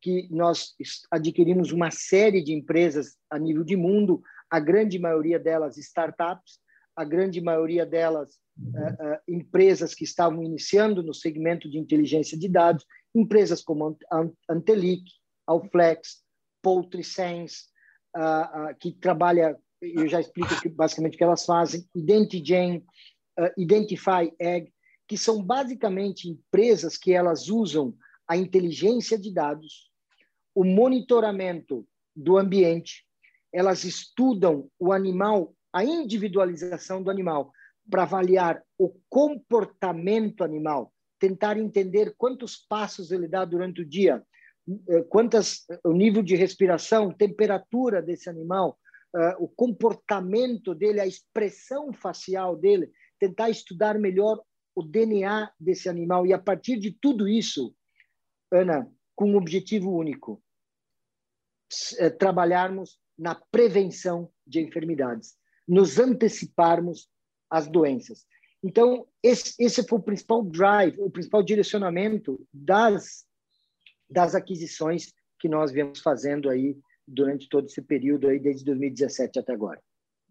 que 0.00 0.28
nós 0.30 0.74
adquirimos 1.10 1.72
uma 1.72 1.90
série 1.90 2.42
de 2.42 2.52
empresas 2.52 3.16
a 3.30 3.38
nível 3.38 3.64
de 3.64 3.76
mundo, 3.76 4.22
a 4.50 4.60
grande 4.60 4.98
maioria 4.98 5.38
delas 5.38 5.76
startups, 5.76 6.60
a 6.94 7.04
grande 7.04 7.40
maioria 7.40 7.84
delas 7.84 8.38
uh, 8.58 9.14
uh, 9.14 9.18
empresas 9.28 9.94
que 9.94 10.04
estavam 10.04 10.42
iniciando 10.42 11.02
no 11.02 11.12
segmento 11.12 11.68
de 11.68 11.78
inteligência 11.78 12.38
de 12.38 12.48
dados, 12.48 12.84
empresas 13.14 13.62
como 13.62 13.96
Antelic, 14.48 15.04
Alflex, 15.46 16.22
PoultrySense, 16.62 17.64
uh, 18.16 18.74
que 18.80 18.92
trabalha, 18.92 19.58
eu 19.80 20.08
já 20.08 20.20
explico 20.20 20.60
que, 20.60 20.68
basicamente 20.68 21.14
o 21.14 21.18
que 21.18 21.24
elas 21.24 21.44
fazem, 21.44 21.86
Identigen, 21.94 22.84
Identify 23.56 24.32
Egg, 24.38 24.72
que 25.06 25.16
são 25.16 25.42
basicamente 25.42 26.28
empresas 26.28 26.96
que 26.96 27.12
elas 27.12 27.48
usam 27.48 27.94
a 28.26 28.36
inteligência 28.36 29.18
de 29.18 29.32
dados, 29.32 29.90
o 30.54 30.64
monitoramento 30.64 31.86
do 32.14 32.38
ambiente, 32.38 33.04
elas 33.52 33.84
estudam 33.84 34.68
o 34.78 34.92
animal, 34.92 35.54
a 35.72 35.84
individualização 35.84 37.02
do 37.02 37.10
animal, 37.10 37.52
para 37.88 38.02
avaliar 38.02 38.62
o 38.78 38.92
comportamento 39.08 40.42
animal, 40.42 40.92
tentar 41.20 41.56
entender 41.56 42.14
quantos 42.18 42.56
passos 42.56 43.12
ele 43.12 43.28
dá 43.28 43.44
durante 43.44 43.82
o 43.82 43.86
dia, 43.86 44.22
eh, 44.88 45.02
quantas 45.08 45.64
o 45.84 45.92
nível 45.92 46.22
de 46.22 46.34
respiração, 46.34 47.12
temperatura 47.12 48.02
desse 48.02 48.28
animal, 48.28 48.76
uh, 49.14 49.42
o 49.42 49.48
comportamento 49.48 50.74
dele, 50.74 51.00
a 51.00 51.06
expressão 51.06 51.92
facial 51.92 52.56
dele, 52.56 52.90
tentar 53.18 53.50
estudar 53.50 53.98
melhor 53.98 54.42
o 54.74 54.82
DNA 54.82 55.50
desse 55.58 55.88
animal 55.88 56.26
e 56.26 56.32
a 56.32 56.38
partir 56.38 56.78
de 56.78 56.92
tudo 56.92 57.26
isso, 57.26 57.74
Ana, 58.52 58.90
com 59.14 59.32
um 59.32 59.36
objetivo 59.36 59.90
único, 59.90 60.42
eh, 61.98 62.10
trabalharmos 62.10 63.00
na 63.18 63.34
prevenção 63.34 64.30
de 64.46 64.60
enfermidades, 64.60 65.34
nos 65.66 65.98
anteciparmos 65.98 67.08
às 67.50 67.66
doenças. 67.66 68.26
Então, 68.62 69.06
esse, 69.22 69.54
esse 69.58 69.82
foi 69.86 69.98
o 69.98 70.02
principal 70.02 70.44
drive, 70.44 71.00
o 71.00 71.10
principal 71.10 71.42
direcionamento 71.42 72.46
das, 72.52 73.24
das 74.08 74.34
aquisições 74.34 75.14
que 75.40 75.48
nós 75.48 75.72
viemos 75.72 76.00
fazendo 76.00 76.50
aí 76.50 76.76
durante 77.06 77.48
todo 77.48 77.66
esse 77.66 77.82
período 77.82 78.28
aí, 78.28 78.38
desde 78.38 78.64
2017 78.64 79.38
até 79.38 79.52
agora. 79.52 79.80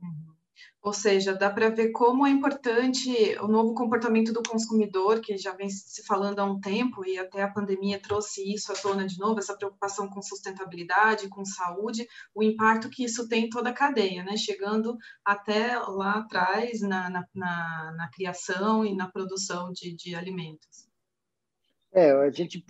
Uhum. 0.02 0.36
Ou 0.82 0.94
seja, 0.94 1.34
dá 1.34 1.50
para 1.50 1.70
ver 1.70 1.92
como 1.92 2.28
é 2.28 2.30
importante 2.30 3.10
o 3.42 3.48
novo 3.48 3.74
comportamento 3.74 4.32
do 4.32 4.44
consumidor, 4.44 5.20
que 5.20 5.36
já 5.36 5.52
vem 5.52 5.68
se 5.68 6.06
falando 6.06 6.40
há 6.40 6.46
um 6.46 6.60
tempo, 6.60 7.04
e 7.04 7.18
até 7.18 7.42
a 7.42 7.52
pandemia 7.52 8.00
trouxe 8.00 8.54
isso 8.54 8.72
à 8.72 8.76
tona 8.76 9.08
de 9.08 9.18
novo, 9.18 9.40
essa 9.40 9.58
preocupação 9.58 10.08
com 10.08 10.22
sustentabilidade, 10.22 11.28
com 11.28 11.44
saúde, 11.44 12.08
o 12.36 12.44
impacto 12.44 12.90
que 12.90 13.04
isso 13.04 13.28
tem 13.28 13.46
em 13.46 13.50
toda 13.50 13.70
a 13.72 13.74
cadeia, 13.74 14.24
né? 14.24 14.38
chegando 14.38 14.96
até 15.26 15.76
lá 15.80 16.20
atrás 16.20 16.82
na, 16.82 17.10
na, 17.10 17.26
na, 17.34 17.94
na 17.98 18.10
criação 18.12 18.86
e 18.86 18.96
na 18.96 19.08
produção 19.10 19.72
de, 19.72 19.92
de 19.96 20.14
alimentos. 20.14 20.85
É, 21.96 22.12
a 22.12 22.30
gente 22.30 22.64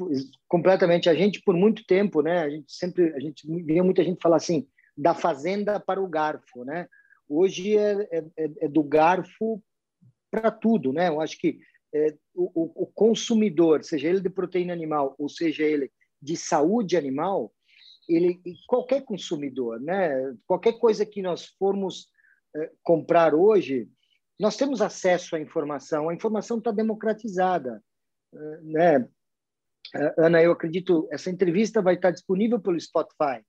completamente, 0.48 1.10
a 1.10 1.15
gente 1.15 1.41
por 1.41 1.55
muito 1.55 1.84
tempo, 1.86 2.22
né? 2.22 2.41
A 2.44 2.50
gente 2.50 2.72
sempre, 2.72 3.12
a 3.13 3.20
gente 3.20 3.48
via 3.63 3.84
muita 3.84 4.03
gente 4.03 4.22
falar 4.22 4.36
assim, 4.38 4.67
da 4.96 5.15
fazenda 5.15 5.79
para 5.79 6.01
o 6.01 6.08
garfo, 6.08 6.63
né? 6.63 6.88
hoje 7.27 7.77
é, 7.77 8.08
é, 8.12 8.17
é, 8.38 8.51
é 8.62 8.67
do 8.67 8.84
garfo 8.84 9.62
para 10.32 10.51
tudo, 10.51 10.94
né? 10.94 11.10
Eu 11.10 11.22
acho 11.22 11.38
que 11.38 11.60
é, 11.94 12.15
o, 12.34 12.84
o, 12.84 12.88
consumidor, 12.88 13.84
seja 13.84 14.10
ele 14.10 14.20
de 14.20 14.29
proteína 14.29 14.74
animal 14.74 15.15
ou 15.17 15.29
seja 15.29 15.63
ele 15.63 15.91
de 16.22 16.36
saúde 16.36 16.98
animal, 16.98 17.53
ele 18.08 18.41
qualquer 18.67 19.03
consumidor, 19.03 19.79
né? 19.79 20.36
Qualquer 20.46 20.74
coisa 20.74 21.05
que 21.05 21.22
nós 21.22 21.46
formos 21.58 22.10
é, 22.55 22.72
comprar 22.84 23.34
hoje, 23.34 23.89
nós 24.39 24.58
temos 24.58 24.82
acesso 24.82 25.36
à 25.36 25.39
informação. 25.39 26.10
A 26.10 26.13
informação 26.13 26.58
está 26.58 26.72
democratizada, 26.72 27.82
é, 28.34 28.62
né? 28.62 29.10
Ana, 30.18 30.42
eu 30.42 30.52
acredito 30.52 31.08
essa 31.12 31.30
entrevista 31.30 31.82
vai 31.82 31.96
estar 31.96 32.12
disponível 32.12 32.60
pelo 32.60 32.80
Spotify. 32.80 33.44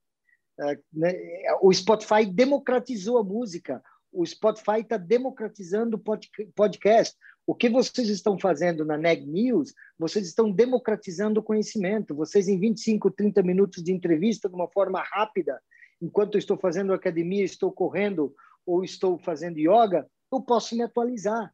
É, 0.59 0.79
né, 0.93 1.12
o 1.61 1.73
Spotify 1.73 2.25
democratizou 2.25 3.19
a 3.19 3.25
música, 3.25 3.83
o 4.12 4.25
Spotify 4.25 4.81
está 4.81 4.97
democratizando 4.97 5.97
o 5.97 6.53
podcast. 6.55 7.17
O 7.47 7.55
que 7.55 7.69
vocês 7.69 8.09
estão 8.09 8.38
fazendo 8.38 8.85
na 8.85 8.97
Neg 8.97 9.26
News, 9.26 9.73
vocês 9.99 10.26
estão 10.26 10.50
democratizando 10.50 11.38
o 11.38 11.43
conhecimento. 11.43 12.15
Vocês, 12.15 12.49
em 12.49 12.59
25, 12.59 13.11
30 13.11 13.43
minutos 13.43 13.85
de 13.85 13.93
entrevista, 13.93 14.49
de 14.49 14.55
uma 14.55 14.69
forma 14.69 15.03
rápida, 15.03 15.61
enquanto 16.00 16.35
eu 16.35 16.38
estou 16.38 16.57
fazendo 16.57 16.93
academia, 16.93 17.45
estou 17.45 17.71
correndo 17.71 18.35
ou 18.65 18.83
estou 18.83 19.19
fazendo 19.19 19.59
yoga, 19.59 20.09
eu 20.33 20.41
posso 20.41 20.75
me 20.75 20.83
atualizar. 20.83 21.53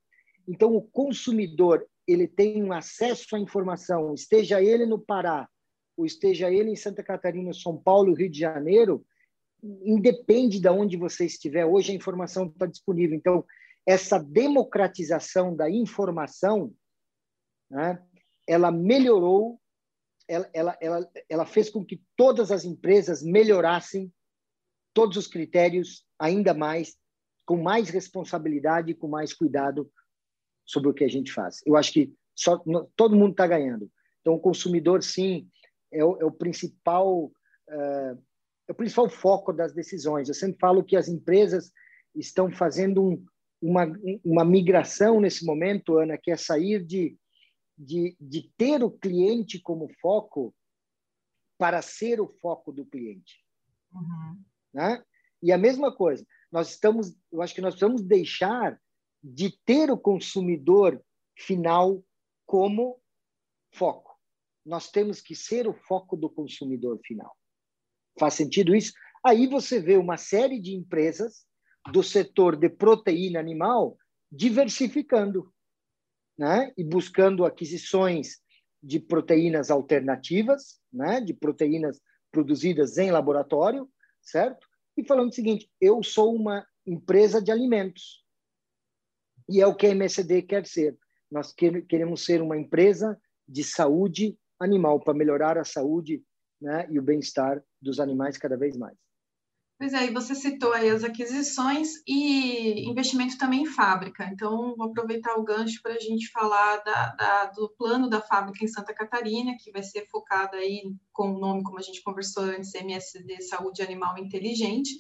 Então, 0.49 0.75
o 0.75 0.81
consumidor 0.81 1.87
ele 2.13 2.29
tem 2.29 2.63
um 2.63 2.73
acesso 2.73 3.37
à 3.37 3.39
informação, 3.39 4.15
esteja 4.15 4.63
ele 4.63 4.87
no 4.87 4.99
Pará, 4.99 5.49
ou 5.97 6.07
esteja 6.07 6.51
ele 6.51 6.71
em 6.71 6.77
Santa 6.77 7.03
Catarina, 7.03 7.53
São 7.53 7.77
Paulo, 7.77 8.15
Rio 8.15 8.31
de 8.31 8.39
Janeiro, 8.39 9.05
independe 9.63 10.61
de 10.61 10.69
onde 10.69 10.97
você 10.97 11.27
estiver. 11.27 11.65
Hoje 11.65 11.93
a 11.93 11.95
informação 11.95 12.47
está 12.47 12.67
disponível. 12.67 13.17
Então, 13.17 13.45
essa 13.87 14.19
democratização 14.19 15.55
da 15.55 15.71
informação, 15.71 16.75
né, 17.71 18.03
ela 18.49 18.71
melhorou, 18.71 19.61
ela, 20.29 20.51
ela, 20.53 20.79
ela, 20.81 21.11
ela 21.29 21.47
fez 21.47 21.69
com 21.71 21.85
que 21.85 22.03
todas 22.17 22.51
as 22.51 22.65
empresas 22.65 23.23
melhorassem 23.23 24.13
todos 24.95 25.17
os 25.17 25.27
critérios 25.27 26.07
ainda 26.19 26.53
mais, 26.55 26.97
com 27.47 27.57
mais 27.57 27.89
responsabilidade, 27.89 28.95
com 28.95 29.09
mais 29.09 29.33
cuidado 29.33 29.91
sobre 30.65 30.89
o 30.89 30.95
que 30.95 31.05
a 31.05 31.09
gente 31.09 31.33
faz. 31.33 31.61
Eu 31.67 31.77
acho 31.77 31.93
que 31.93 32.13
só, 32.35 32.63
todo 32.97 33.17
mundo 33.17 33.33
está 33.33 33.47
ganhando. 33.47 33.91
Então, 34.21 34.35
o 34.35 34.41
consumidor, 34.41 35.03
sim, 35.03 35.49
é 35.93 36.05
o, 36.05 36.17
é 36.21 36.25
o 36.25 36.31
principal 36.31 37.25
uh, 37.27 38.23
é 38.69 38.73
o 38.73 38.75
principal 38.75 39.09
foco 39.09 39.53
das 39.53 39.73
decisões. 39.73 40.29
Eu 40.29 40.35
sempre 40.35 40.59
falo 40.59 40.85
que 40.85 40.97
as 40.97 41.09
empresas 41.09 41.73
estão 42.15 42.51
fazendo 42.51 43.03
um, 43.03 43.25
uma, 43.61 43.85
uma 44.25 44.45
migração 44.45 45.21
nesse 45.21 45.45
momento, 45.45 45.99
Ana, 45.99 46.17
que 46.17 46.31
é 46.31 46.37
sair 46.37 46.85
de, 46.85 47.17
de, 47.77 48.17
de 48.21 48.51
ter 48.57 48.83
o 48.83 48.91
cliente 48.91 49.61
como 49.61 49.93
foco 50.01 50.55
para 51.59 51.83
ser 51.83 52.21
o 52.21 52.29
foco 52.41 52.73
do 52.73 52.85
cliente. 52.85 53.45
Uhum. 53.93 54.43
Né? 54.73 55.03
E 55.43 55.53
a 55.53 55.59
mesma 55.59 55.95
coisa, 55.95 56.27
nós 56.51 56.71
estamos, 56.71 57.15
eu 57.31 57.43
acho 57.43 57.55
que 57.55 57.61
nós 57.61 57.75
precisamos 57.75 58.03
deixar 58.03 58.81
de 59.23 59.57
ter 59.65 59.91
o 59.91 59.99
consumidor 59.99 61.03
final 61.39 62.03
como 62.45 63.01
foco. 63.73 64.19
Nós 64.65 64.91
temos 64.91 65.21
que 65.21 65.35
ser 65.35 65.69
o 65.69 65.75
foco 65.75 66.17
do 66.17 66.29
consumidor 66.29 66.99
final. 67.05 67.37
Faz 68.19 68.35
sentido 68.35 68.75
isso? 68.75 68.93
Aí 69.25 69.47
você 69.47 69.81
vê 69.81 69.97
uma 69.97 70.17
série 70.17 70.61
de 70.61 70.75
empresas 70.75 71.47
do 71.91 72.03
setor 72.03 72.57
de 72.57 72.69
proteína 72.69 73.41
animal 73.41 73.97
diversificando, 74.31 75.53
né? 76.39 76.73
E 76.77 76.85
buscando 76.85 77.45
aquisições 77.45 78.41
de 78.83 78.99
proteínas 78.99 79.71
alternativas, 79.71 80.81
né? 80.93 81.21
De 81.21 81.35
proteínas 81.35 82.01
produzidas 82.31 82.99
em 82.99 83.11
laboratório, 83.11 83.89
certo? 84.21 84.67
E 84.97 85.05
falando 85.05 85.31
o 85.31 85.35
seguinte: 85.35 85.71
eu 85.81 86.03
sou 86.03 86.35
uma 86.35 86.67
empresa 86.87 87.41
de 87.41 87.51
alimentos 87.51 88.22
e 89.49 89.61
é 89.61 89.67
o 89.67 89.75
que 89.75 89.87
a 89.87 89.91
MSD 89.91 90.43
quer 90.43 90.67
ser. 90.67 90.97
Nós 91.31 91.53
queremos 91.53 92.25
ser 92.25 92.43
uma 92.43 92.59
empresa 92.59 93.19
de 93.49 93.65
saúde 93.65 94.37
animal 94.61 95.01
para 95.01 95.15
melhorar 95.15 95.59
a 95.59 95.65
saúde 95.65 96.23
né, 96.61 96.87
e 96.91 96.99
o 96.99 97.03
bem-estar 97.03 97.63
dos 97.81 97.99
animais 97.99 98.39
cada 98.39 98.57
vez 98.57 98.77
mais. 98.77 98.97
Pois 99.83 99.95
é, 99.95 100.07
e 100.07 100.13
você 100.13 100.33
citou 100.37 100.73
aí 100.73 100.89
as 100.89 101.03
aquisições 101.03 101.89
e 102.07 102.89
investimento 102.89 103.37
também 103.37 103.63
em 103.63 103.67
fábrica. 103.67 104.31
Então, 104.33 104.77
vou 104.77 104.87
aproveitar 104.87 105.35
o 105.35 105.43
gancho 105.43 105.83
para 105.83 105.95
a 105.95 105.99
gente 105.99 106.31
falar 106.31 106.77
da, 106.85 107.09
da, 107.17 107.45
do 107.47 107.69
plano 107.77 108.09
da 108.09 108.21
fábrica 108.21 108.65
em 108.65 108.69
Santa 108.69 108.95
Catarina, 108.95 109.57
que 109.59 109.73
vai 109.73 109.83
ser 109.83 110.07
focado 110.07 110.55
aí 110.55 110.85
com 111.13 111.33
o 111.33 111.39
nome, 111.41 111.65
como 111.65 111.81
a 111.81 111.83
gente 111.83 112.01
conversou 112.01 112.45
antes, 112.45 112.73
MSD 112.77 113.43
Saúde 113.43 113.83
Animal 113.83 114.17
Inteligente, 114.19 114.91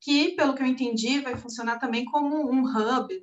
que, 0.00 0.30
pelo 0.30 0.54
que 0.54 0.62
eu 0.62 0.66
entendi, 0.66 1.20
vai 1.20 1.36
funcionar 1.36 1.78
também 1.78 2.06
como 2.06 2.50
um 2.50 2.62
hub 2.64 3.14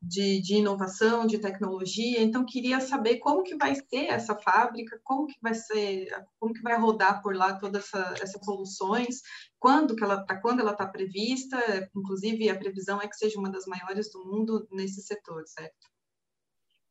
de, 0.00 0.40
de, 0.40 0.56
inovação, 0.56 1.26
de 1.26 1.38
tecnologia. 1.38 2.20
Então, 2.22 2.44
queria 2.44 2.80
saber 2.80 3.18
como 3.18 3.42
que 3.42 3.56
vai 3.56 3.74
ser 3.74 4.06
essa 4.06 4.34
fábrica, 4.34 5.00
como 5.02 5.26
que 5.26 5.38
vai 5.42 5.54
ser, 5.54 6.08
como 6.38 6.52
que 6.52 6.62
vai 6.62 6.78
rodar 6.78 7.22
por 7.22 7.34
lá 7.34 7.58
todas 7.58 7.84
essa, 7.84 8.14
essas 8.22 8.44
soluções, 8.44 9.20
quando 9.58 9.96
que 9.96 10.04
ela, 10.04 10.24
para 10.24 10.40
quando 10.40 10.60
ela 10.60 10.72
está 10.72 10.86
prevista. 10.86 11.58
Inclusive, 11.96 12.48
a 12.48 12.58
previsão 12.58 13.00
é 13.00 13.08
que 13.08 13.16
seja 13.16 13.38
uma 13.38 13.50
das 13.50 13.66
maiores 13.66 14.10
do 14.12 14.24
mundo 14.24 14.66
nesse 14.70 15.02
setor, 15.02 15.42
certo? 15.46 15.86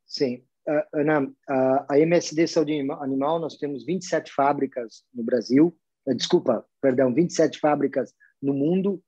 Sim. 0.06 0.44
Uh, 0.68 1.00
Ana, 1.00 1.22
uh, 1.22 1.86
a 1.88 2.00
MSD 2.00 2.48
Saúde 2.48 2.74
Animal, 2.74 3.40
nós 3.40 3.56
temos 3.56 3.86
27 3.86 4.34
fábricas 4.34 5.06
no 5.14 5.24
Brasil, 5.24 5.78
uh, 6.08 6.16
desculpa, 6.16 6.66
perdão, 6.82 7.14
27 7.14 7.60
fábricas 7.60 8.16
no 8.42 8.52
mundo, 8.52 9.00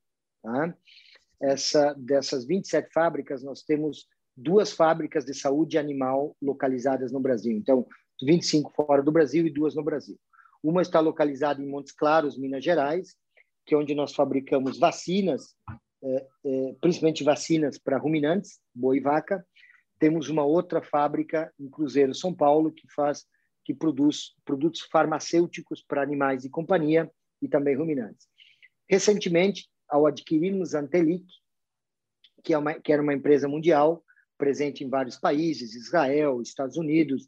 tá? 0.44 0.78
Essa, 1.42 1.94
dessas 1.94 2.46
27 2.46 2.92
fábricas, 2.92 3.44
nós 3.44 3.62
temos 3.62 4.08
duas 4.36 4.72
fábricas 4.72 5.26
de 5.26 5.34
saúde 5.34 5.78
animal 5.78 6.36
localizadas 6.42 7.12
no 7.12 7.20
Brasil. 7.20 7.56
Então, 7.56 7.88
25 8.22 8.72
fora 8.74 9.02
do 9.02 9.12
Brasil 9.12 9.46
e 9.46 9.52
duas 9.52 9.76
no 9.76 9.84
Brasil. 9.84 10.18
Uma 10.64 10.82
está 10.82 11.00
localizada 11.00 11.62
em 11.62 11.68
Montes 11.68 11.92
Claros, 11.92 12.38
Minas 12.38 12.64
Gerais, 12.64 13.16
que 13.66 13.76
é 13.76 13.78
onde 13.78 13.94
nós 13.94 14.14
fabricamos 14.14 14.80
vacinas, 14.80 15.56
é, 16.04 16.28
é, 16.46 16.76
principalmente 16.80 17.24
vacinas 17.24 17.78
para 17.78 17.98
ruminantes, 17.98 18.60
boi 18.74 18.98
e 18.98 19.02
vaca. 19.02 19.46
Temos 20.00 20.30
uma 20.30 20.44
outra 20.44 20.82
fábrica 20.82 21.52
em 21.60 21.70
Cruzeiro, 21.70 22.14
São 22.14 22.34
Paulo, 22.34 22.72
que 22.72 22.88
faz, 22.94 23.26
que 23.66 23.74
produz 23.74 24.36
produtos 24.46 24.82
farmacêuticos 24.92 25.84
para 25.84 26.02
animais 26.02 26.44
de 26.44 26.50
companhia 26.50 27.12
e 27.42 27.48
também 27.48 27.76
ruminantes. 27.76 28.28
Recentemente, 28.90 29.68
ao 29.90 30.06
adquirirmos 30.06 30.76
a 30.76 30.80
Antelic, 30.80 31.26
que, 32.44 32.54
é 32.54 32.58
uma, 32.58 32.74
que 32.74 32.92
era 32.92 33.02
uma 33.02 33.14
empresa 33.14 33.48
mundial, 33.48 34.04
presente 34.38 34.84
em 34.84 34.90
vários 34.90 35.18
países, 35.18 35.76
Israel, 35.76 36.42
Estados 36.42 36.78
Unidos, 36.78 37.28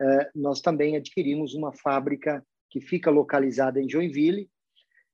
eh, 0.00 0.30
nós 0.34 0.60
também 0.60 0.96
adquirimos 0.96 1.54
uma 1.54 1.72
fábrica 1.72 2.44
que 2.68 2.80
fica 2.80 3.10
localizada 3.10 3.80
em 3.80 3.88
Joinville, 3.88 4.50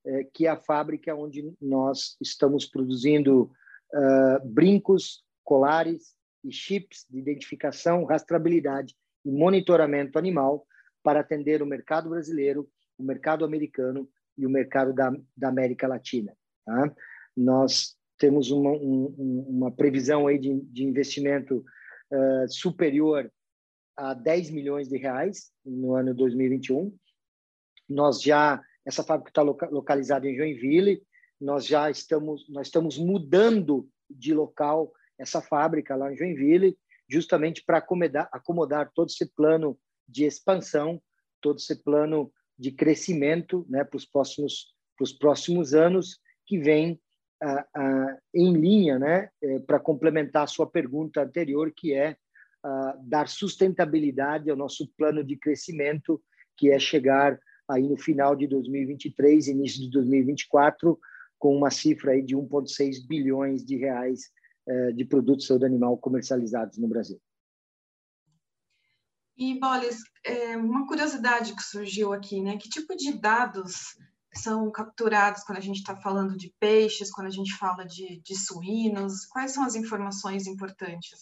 eh, 0.05 0.27
que 0.33 0.45
é 0.45 0.49
a 0.49 0.57
fábrica 0.57 1.15
onde 1.15 1.53
nós 1.61 2.15
estamos 2.21 2.65
produzindo 2.65 3.51
eh, 3.93 4.39
brincos, 4.45 5.23
colares 5.43 6.15
e 6.43 6.51
chips 6.51 7.05
de 7.09 7.19
identificação, 7.19 8.05
rastreabilidade 8.05 8.95
e 9.25 9.31
monitoramento 9.31 10.17
animal 10.17 10.65
para 11.03 11.19
atender 11.19 11.61
o 11.61 11.65
mercado 11.65 12.09
brasileiro, 12.09 12.69
o 12.97 13.03
mercado 13.03 13.43
americano 13.43 14.09
e 14.37 14.45
o 14.45 14.49
mercado 14.49 14.93
da, 14.93 15.11
da 15.35 15.49
América 15.49 15.87
Latina. 15.87 16.35
Tá? 16.67 16.93
Nós 17.35 17.95
temos 18.17 18.51
uma, 18.51 18.71
um, 18.71 19.45
uma 19.47 19.71
previsão 19.71 20.27
aí 20.27 20.37
de, 20.37 20.53
de 20.65 20.83
investimento 20.83 21.63
uh, 22.11 22.49
superior 22.49 23.31
a 23.95 24.13
10 24.13 24.51
milhões 24.51 24.89
de 24.89 24.97
reais 24.97 25.49
no 25.65 25.95
ano 25.95 26.13
2021. 26.13 26.93
Nós 27.87 28.21
já 28.21 28.61
essa 28.85 29.01
fábrica 29.01 29.31
está 29.31 29.41
loca, 29.41 29.69
localizada 29.69 30.27
em 30.27 30.35
Joinville. 30.35 31.01
Nós 31.39 31.65
já 31.65 31.89
estamos 31.89 32.45
nós 32.49 32.67
estamos 32.67 32.97
mudando 32.97 33.87
de 34.09 34.33
local 34.33 34.91
essa 35.17 35.41
fábrica 35.41 35.95
lá 35.95 36.11
em 36.11 36.17
Joinville, 36.17 36.77
justamente 37.09 37.63
para 37.63 37.77
acomodar, 37.77 38.27
acomodar 38.29 38.91
todo 38.93 39.07
esse 39.07 39.25
plano 39.25 39.79
de 40.05 40.25
expansão, 40.25 41.01
todo 41.41 41.59
esse 41.59 41.81
plano 41.81 42.29
de 42.59 42.71
crescimento, 42.71 43.65
né, 43.69 43.85
para 43.85 43.95
os 43.95 44.05
próximos 44.05 44.75
para 44.97 45.03
os 45.03 45.13
próximos 45.13 45.73
anos 45.73 46.19
que 46.47 46.57
vem 46.57 46.99
ah, 47.43 47.65
ah, 47.75 48.17
em 48.33 48.53
linha, 48.53 48.97
né, 48.97 49.29
eh, 49.43 49.59
para 49.59 49.79
complementar 49.79 50.43
a 50.43 50.47
sua 50.47 50.65
pergunta 50.65 51.21
anterior, 51.21 51.71
que 51.75 51.93
é 51.93 52.17
ah, 52.63 52.97
dar 53.03 53.27
sustentabilidade 53.27 54.49
ao 54.49 54.57
nosso 54.57 54.87
plano 54.97 55.23
de 55.23 55.37
crescimento, 55.37 56.19
que 56.55 56.71
é 56.71 56.79
chegar 56.79 57.37
aí 57.69 57.83
no 57.87 57.97
final 57.97 58.35
de 58.35 58.47
2023, 58.47 59.49
início 59.49 59.81
de 59.81 59.91
2024, 59.91 60.97
com 61.37 61.55
uma 61.55 61.69
cifra 61.69 62.13
aí 62.13 62.23
de 62.23 62.35
1,6 62.35 63.05
bilhões 63.05 63.63
de 63.63 63.75
reais 63.75 64.31
eh, 64.65 64.91
de 64.93 65.05
produtos 65.05 65.43
de 65.43 65.47
saúde 65.49 65.65
animal 65.65 65.97
comercializados 65.97 66.77
no 66.77 66.87
Brasil. 66.87 67.21
E, 69.37 69.59
Boles, 69.59 70.01
é, 70.25 70.57
uma 70.57 70.87
curiosidade 70.87 71.55
que 71.55 71.61
surgiu 71.61 72.11
aqui, 72.11 72.41
né? 72.41 72.57
Que 72.57 72.67
tipo 72.67 72.95
de 72.95 73.13
dados 73.13 73.95
são 74.33 74.71
capturados 74.71 75.43
quando 75.43 75.57
a 75.57 75.61
gente 75.61 75.77
está 75.77 75.95
falando 75.95 76.37
de 76.37 76.53
peixes, 76.59 77.11
quando 77.11 77.27
a 77.27 77.31
gente 77.31 77.55
fala 77.55 77.85
de, 77.85 78.19
de 78.21 78.35
suínos? 78.35 79.25
Quais 79.25 79.51
são 79.51 79.63
as 79.63 79.75
informações 79.75 80.47
importantes? 80.47 81.19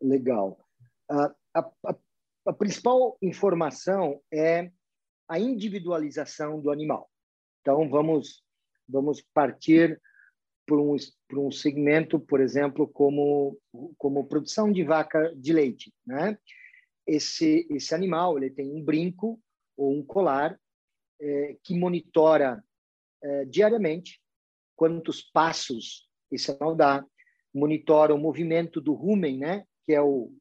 Legal. 0.00 0.58
a, 1.10 1.34
a, 1.54 1.96
a 2.46 2.52
principal 2.52 3.18
informação 3.20 4.20
é 4.32 4.70
a 5.28 5.38
individualização 5.38 6.60
do 6.60 6.70
animal. 6.70 7.10
Então, 7.60 7.88
vamos, 7.90 8.42
vamos 8.88 9.22
partir 9.34 10.00
por 10.66 10.80
um, 10.80 10.96
por 11.28 11.38
um 11.38 11.50
segmento, 11.50 12.18
por 12.18 12.40
exemplo, 12.40 12.88
como, 12.88 13.58
como 13.98 14.26
produção 14.26 14.72
de 14.72 14.82
vaca 14.82 15.34
de 15.36 15.52
leite. 15.52 15.92
Né? 16.06 16.38
Esse, 17.06 17.66
esse 17.70 17.94
animal 17.94 18.38
ele 18.38 18.50
tem 18.50 18.70
um 18.70 18.82
brinco 18.82 19.38
ou 19.76 19.94
um 19.94 20.02
colar 20.02 20.58
é, 21.20 21.56
que 21.62 21.74
monitora 21.74 22.62
é, 23.22 23.44
diariamente 23.44 24.20
quantos 24.76 25.22
passos 25.22 26.08
esse 26.30 26.50
animal 26.50 26.74
dá, 26.74 27.04
monitora 27.52 28.14
o 28.14 28.18
movimento 28.18 28.80
do 28.80 28.92
rumen, 28.92 29.38
né, 29.38 29.64
que 29.84 29.92
é 29.92 30.00
o, 30.00 30.32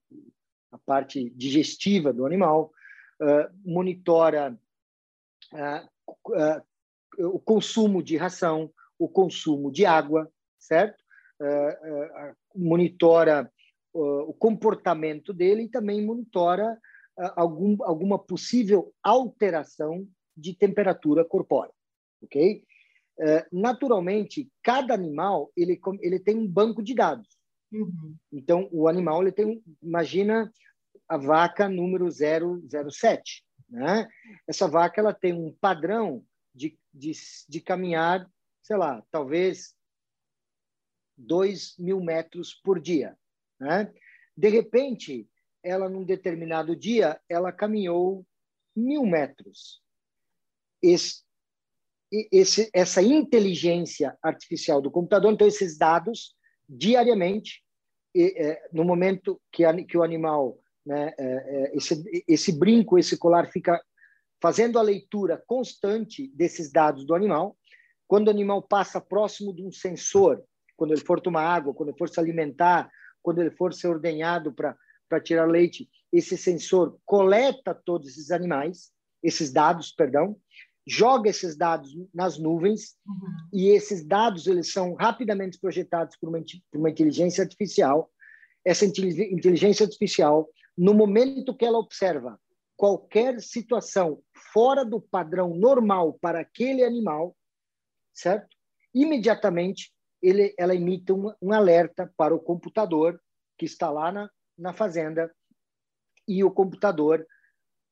a 0.72 0.78
parte 0.78 1.30
digestiva 1.32 2.14
do 2.14 2.26
animal, 2.26 2.72
uh, 3.22 3.70
monitora 3.70 4.60
o 7.18 7.40
consumo 7.40 8.04
de 8.04 8.18
ração, 8.18 8.72
o 9.00 9.08
consumo 9.08 9.72
de 9.72 9.86
água, 9.86 10.30
certo? 10.60 11.02
monitora 12.54 13.50
o 13.94 14.34
comportamento 14.34 15.34
dele 15.34 15.64
e 15.64 15.70
também 15.70 16.06
monitora 16.06 16.78
algum, 17.36 17.78
alguma 17.84 18.20
possível 18.20 18.94
alteração 19.02 20.06
de 20.38 20.54
temperatura 20.54 21.26
corpórea, 21.26 21.74
ok? 22.22 22.64
naturalmente, 23.52 24.48
cada 24.62 24.94
animal 24.94 25.52
ele, 25.58 25.82
ele 26.02 26.20
tem 26.20 26.38
um 26.38 26.48
banco 26.48 26.84
de 26.84 26.94
dados. 26.94 27.28
Uhum. 27.72 28.16
Então, 28.32 28.70
o 28.72 28.88
animal 28.88 29.24
ele 29.24 29.32
tem, 29.32 29.64
imagina 29.82 30.52
a 31.10 31.18
vaca 31.18 31.68
número 31.68 32.08
007, 32.12 33.44
né? 33.68 34.08
Essa 34.48 34.68
vaca 34.68 35.02
ela 35.02 35.16
tem 35.16 35.34
um 35.34 35.52
padrão 35.52 36.24
de, 36.54 36.78
de, 36.94 37.12
de 37.50 37.60
caminhar, 37.60 38.30
sei 38.62 38.78
lá, 38.78 39.04
talvez 39.10 39.76
2 41.18 41.76
mil 41.78 42.00
metros 42.00 42.54
por 42.54 42.80
dia. 42.80 43.18
Né? 43.60 43.92
De 44.36 44.50
repente, 44.50 45.28
ela, 45.64 45.90
num 45.90 46.04
determinado 46.04 46.76
dia, 46.76 47.20
ela 47.28 47.52
caminhou 47.52 48.26
mil 48.76 49.06
metros. 49.06 49.82
Esse, 50.82 51.24
esse, 52.32 52.70
essa 52.74 53.02
inteligência 53.02 54.18
artificial 54.22 54.82
do 54.82 54.92
computador, 54.92 55.32
então, 55.32 55.48
esses 55.48 55.78
dados, 55.78 56.36
diariamente, 56.68 57.64
e, 58.16 58.34
é, 58.38 58.68
no 58.72 58.84
momento 58.84 59.40
que, 59.52 59.66
a, 59.66 59.74
que 59.86 59.98
o 59.98 60.04
animal, 60.04 60.60
né, 60.86 61.14
é, 61.18 61.26
é, 61.26 61.78
esse, 61.78 62.24
esse 62.28 62.52
brinco, 62.52 62.98
esse 62.98 63.18
colar 63.18 63.52
fica 63.52 63.82
fazendo 64.42 64.78
a 64.78 64.84
leitura 64.84 65.44
constante 65.48 66.28
desses 66.36 66.72
dados 66.72 67.06
do 67.06 67.16
animal, 67.16 67.58
quando 68.08 68.28
o 68.28 68.32
animal 68.32 68.62
passa 68.62 69.02
próximo 69.02 69.54
de 69.54 69.64
um 69.64 69.72
sensor, 69.72 70.44
quando 70.76 70.92
ele 70.92 71.02
for 71.02 71.20
tomar 71.20 71.44
água, 71.44 71.74
quando 71.74 71.90
ele 71.90 71.98
for 71.98 72.08
se 72.08 72.20
alimentar, 72.20 72.90
quando 73.22 73.40
ele 73.40 73.52
for 73.52 73.74
ser 73.74 73.88
ordenhado 73.88 74.54
para 74.54 75.22
tirar 75.22 75.46
leite, 75.46 75.90
esse 76.14 76.38
sensor 76.38 76.98
coleta 77.06 77.76
todos 77.76 78.08
esses 78.08 78.32
animais, 78.32 78.92
esses 79.22 79.52
dados, 79.52 79.92
perdão, 79.92 80.38
joga 80.88 81.30
esses 81.30 81.58
dados 81.58 81.94
nas 82.14 82.38
nuvens 82.40 82.96
uhum. 83.06 83.50
e 83.52 83.70
esses 83.70 84.06
dados 84.06 84.48
eles 84.48 84.72
são 84.72 84.94
rapidamente 84.94 85.60
projetados 85.60 86.16
por 86.16 86.30
uma, 86.30 86.40
por 86.72 86.80
uma 86.80 86.90
inteligência 86.90 87.44
artificial. 87.44 88.10
Essa 88.64 88.86
inteligência 88.86 89.86
artificial, 89.86 90.50
no 90.78 90.94
momento 90.94 91.56
que 91.56 91.66
ela 91.66 91.78
observa 91.78 92.40
qualquer 92.78 93.42
situação 93.42 94.22
fora 94.54 94.86
do 94.86 95.02
padrão 95.02 95.54
normal 95.54 96.18
para 96.22 96.40
aquele 96.40 96.84
animal, 96.84 97.36
certo? 98.14 98.56
Imediatamente 98.94 99.92
ele, 100.22 100.54
ela 100.58 100.74
emite 100.74 101.12
um, 101.12 101.34
um 101.42 101.52
alerta 101.52 102.12
para 102.16 102.34
o 102.34 102.40
computador 102.40 103.22
que 103.58 103.66
está 103.66 103.90
lá 103.90 104.12
na, 104.12 104.30
na 104.58 104.74
fazenda 104.74 105.34
e 106.28 106.44
o 106.44 106.52
computador 106.52 107.26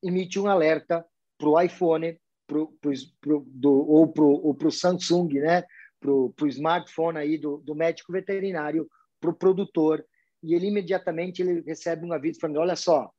emite 0.01 0.39
um 0.39 0.47
alerta 0.47 1.05
para 1.38 1.49
o 1.49 1.60
iPhone 1.60 2.17
pro, 2.47 2.67
pro, 2.81 2.91
pro, 3.19 3.45
do, 3.47 3.71
ou 3.71 4.08
para 4.08 4.67
o 4.67 4.71
Samsung, 4.71 5.34
né? 5.34 5.63
para 5.99 6.12
o 6.12 6.47
smartphone 6.47 7.17
aí 7.17 7.38
do, 7.38 7.58
do 7.58 7.73
médico 7.73 8.12
veterinário, 8.12 8.89
para 9.19 9.29
o 9.29 9.36
produtor, 9.36 10.05
e 10.43 10.53
ele 10.53 10.67
imediatamente 10.67 11.41
ele 11.41 11.62
recebe 11.62 12.05
um 12.05 12.13
aviso 12.13 12.39
falando, 12.39 12.60
olha 12.60 12.75
só, 12.75 13.12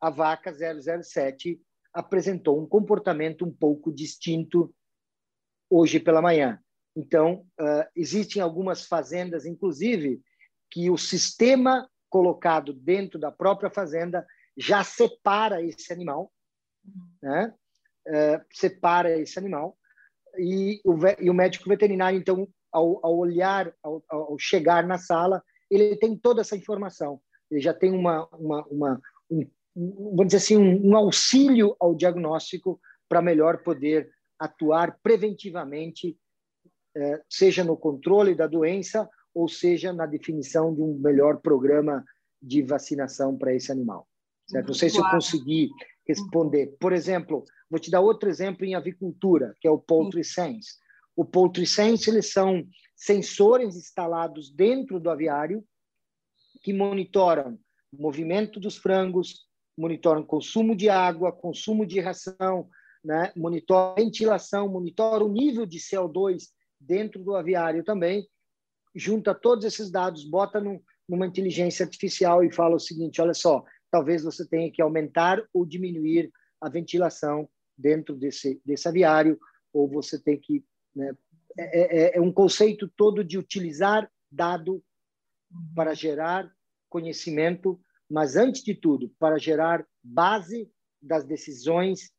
a 0.00 0.10
vaca 0.10 0.52
007 0.52 1.60
apresentou 1.92 2.60
um 2.60 2.66
comportamento 2.66 3.44
um 3.44 3.52
pouco 3.52 3.92
distinto 3.92 4.74
hoje 5.68 6.00
pela 6.00 6.22
manhã. 6.22 6.58
Então, 6.96 7.46
uh, 7.60 7.84
existem 7.94 8.40
algumas 8.40 8.86
fazendas, 8.86 9.44
inclusive, 9.44 10.20
que 10.70 10.90
o 10.90 10.96
sistema 10.96 11.88
colocado 12.08 12.72
dentro 12.72 13.18
da 13.18 13.30
própria 13.30 13.70
fazenda 13.70 14.26
já 14.56 14.84
separa 14.84 15.62
esse 15.62 15.92
animal, 15.92 16.32
né? 17.22 17.52
Uh, 18.06 18.44
separa 18.52 19.18
esse 19.18 19.38
animal 19.38 19.78
e 20.38 20.80
o, 20.84 20.94
e 21.18 21.30
o, 21.30 21.34
médico 21.34 21.68
veterinário, 21.68 22.18
então, 22.18 22.46
ao, 22.70 23.00
ao 23.04 23.16
olhar, 23.16 23.72
ao, 23.82 24.02
ao, 24.08 24.38
chegar 24.38 24.86
na 24.86 24.98
sala, 24.98 25.42
ele 25.70 25.96
tem 25.96 26.16
toda 26.16 26.40
essa 26.40 26.56
informação. 26.56 27.20
Ele 27.50 27.60
já 27.60 27.72
tem 27.72 27.92
uma, 27.92 28.26
uma, 28.32 28.66
uma 28.66 29.00
um, 29.30 29.46
vamos 29.74 30.26
dizer 30.26 30.38
assim, 30.38 30.56
um, 30.56 30.90
um 30.90 30.96
auxílio 30.96 31.76
ao 31.80 31.94
diagnóstico 31.94 32.80
para 33.08 33.22
melhor 33.22 33.62
poder 33.62 34.10
atuar 34.38 34.98
preventivamente 35.02 36.18
é, 36.96 37.20
seja 37.28 37.64
no 37.64 37.76
controle 37.76 38.34
da 38.34 38.46
doença 38.46 39.08
ou 39.34 39.48
seja 39.48 39.92
na 39.92 40.06
definição 40.06 40.74
de 40.74 40.80
um 40.80 40.98
melhor 40.98 41.40
programa 41.40 42.04
de 42.40 42.62
vacinação 42.62 43.36
para 43.36 43.54
esse 43.54 43.72
animal. 43.72 44.06
Certo? 44.46 44.68
Não 44.68 44.74
sei 44.74 44.90
se 44.90 44.98
eu 44.98 45.10
consegui 45.10 45.70
responder. 46.06 46.76
Por 46.78 46.92
exemplo, 46.92 47.44
vou 47.74 47.80
te 47.80 47.90
dar 47.90 48.00
outro 48.00 48.28
exemplo 48.28 48.64
em 48.64 48.76
avicultura, 48.76 49.56
que 49.60 49.66
é 49.66 49.70
o 49.70 49.80
Poultry 49.80 50.22
Sense. 50.22 50.76
O 51.16 51.24
Poultry 51.24 51.66
Sense, 51.66 52.08
eles 52.08 52.32
são 52.32 52.64
sensores 52.94 53.74
instalados 53.74 54.48
dentro 54.48 55.00
do 55.00 55.10
aviário 55.10 55.64
que 56.62 56.72
monitoram 56.72 57.58
o 57.92 58.00
movimento 58.00 58.60
dos 58.60 58.76
frangos, 58.76 59.48
monitoram 59.76 60.24
consumo 60.24 60.76
de 60.76 60.88
água, 60.88 61.32
consumo 61.32 61.84
de 61.84 61.98
ração, 61.98 62.68
né? 63.04 63.32
monitora 63.34 63.96
ventilação, 63.96 64.68
monitora 64.68 65.24
o 65.24 65.28
nível 65.28 65.66
de 65.66 65.78
CO2 65.78 66.44
dentro 66.78 67.24
do 67.24 67.34
aviário 67.34 67.82
também, 67.82 68.24
junta 68.94 69.34
todos 69.34 69.64
esses 69.64 69.90
dados, 69.90 70.22
bota 70.22 70.60
num, 70.60 70.80
numa 71.08 71.26
inteligência 71.26 71.84
artificial 71.84 72.44
e 72.44 72.54
fala 72.54 72.76
o 72.76 72.80
seguinte: 72.80 73.20
olha 73.20 73.34
só, 73.34 73.64
talvez 73.90 74.22
você 74.22 74.46
tenha 74.46 74.70
que 74.70 74.80
aumentar 74.80 75.42
ou 75.52 75.66
diminuir 75.66 76.30
a 76.60 76.68
ventilação 76.68 77.48
dentro 77.76 78.14
desse, 78.14 78.60
desse 78.64 78.88
aviário, 78.88 79.38
ou 79.72 79.88
você 79.88 80.18
tem 80.18 80.38
que. 80.38 80.64
Né, 80.94 81.12
é, 81.56 82.16
é, 82.16 82.16
é 82.16 82.20
um 82.20 82.32
conceito 82.32 82.88
todo 82.96 83.22
de 83.22 83.38
utilizar 83.38 84.10
dado 84.30 84.82
para 85.74 85.94
gerar 85.94 86.52
conhecimento, 86.88 87.80
mas 88.10 88.36
antes 88.36 88.62
de 88.62 88.74
tudo, 88.74 89.08
para 89.18 89.38
gerar 89.38 89.86
base 90.02 90.70
das 91.00 91.24
decisões 91.24 92.12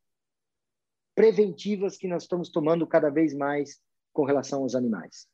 preventivas 1.14 1.98
que 1.98 2.08
nós 2.08 2.24
estamos 2.24 2.50
tomando 2.50 2.86
cada 2.86 3.10
vez 3.10 3.34
mais 3.34 3.80
com 4.14 4.26
relação 4.26 4.64
aos 4.64 4.76
animais. 4.76 5.28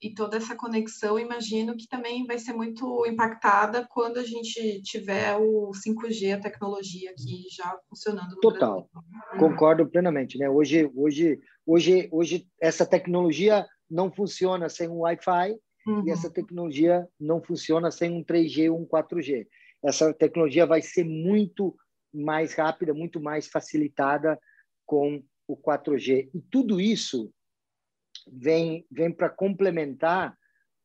E 0.00 0.12
toda 0.12 0.36
essa 0.36 0.54
conexão, 0.54 1.18
imagino 1.18 1.74
que 1.74 1.88
também 1.88 2.26
vai 2.26 2.38
ser 2.38 2.52
muito 2.52 3.06
impactada 3.06 3.86
quando 3.90 4.18
a 4.18 4.24
gente 4.24 4.82
tiver 4.82 5.36
o 5.36 5.70
5G, 5.70 6.34
a 6.34 6.40
tecnologia 6.40 7.10
aqui 7.10 7.44
já 7.50 7.78
funcionando 7.88 8.34
no 8.34 8.40
Total, 8.40 8.88
Brasil. 8.92 9.38
concordo 9.38 9.88
plenamente. 9.88 10.36
Né? 10.36 10.50
Hoje, 10.50 10.90
hoje, 10.94 11.40
hoje, 11.66 12.08
hoje, 12.12 12.46
essa 12.60 12.84
tecnologia 12.84 13.66
não 13.90 14.12
funciona 14.12 14.68
sem 14.68 14.86
um 14.86 14.98
Wi-Fi 14.98 15.56
uhum. 15.86 16.06
e 16.06 16.10
essa 16.10 16.30
tecnologia 16.30 17.08
não 17.18 17.42
funciona 17.42 17.90
sem 17.90 18.12
um 18.12 18.22
3G 18.22 18.70
ou 18.70 18.80
um 18.80 18.86
4G. 18.86 19.46
Essa 19.82 20.12
tecnologia 20.12 20.66
vai 20.66 20.82
ser 20.82 21.04
muito 21.04 21.74
mais 22.12 22.54
rápida, 22.54 22.92
muito 22.92 23.18
mais 23.18 23.46
facilitada 23.46 24.38
com 24.84 25.22
o 25.48 25.56
4G. 25.56 26.28
E 26.34 26.40
tudo 26.50 26.80
isso 26.80 27.32
vem, 28.26 28.86
vem 28.90 29.12
para 29.12 29.30
complementar 29.30 30.36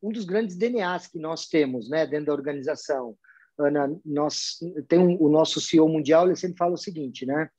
um 0.02 0.12
dos 0.12 0.26
grandes 0.26 0.58
DNAs 0.58 1.08
que 1.08 1.20
nós 1.20 1.48
temos 1.48 1.90
né, 1.90 2.06
dentro 2.06 2.28
da 2.28 2.34
organização. 2.34 3.18
Ana, 3.58 3.94
nós 4.06 4.58
tem 4.88 5.00
um, 5.00 5.22
o 5.22 5.30
nosso 5.30 5.60
CEO 5.62 5.88
mundial, 5.88 6.26
ele 6.26 6.36
sempre 6.36 6.58
fala 6.58 6.74
o 6.74 6.78
seguinte, 6.78 7.26
né? 7.26 7.50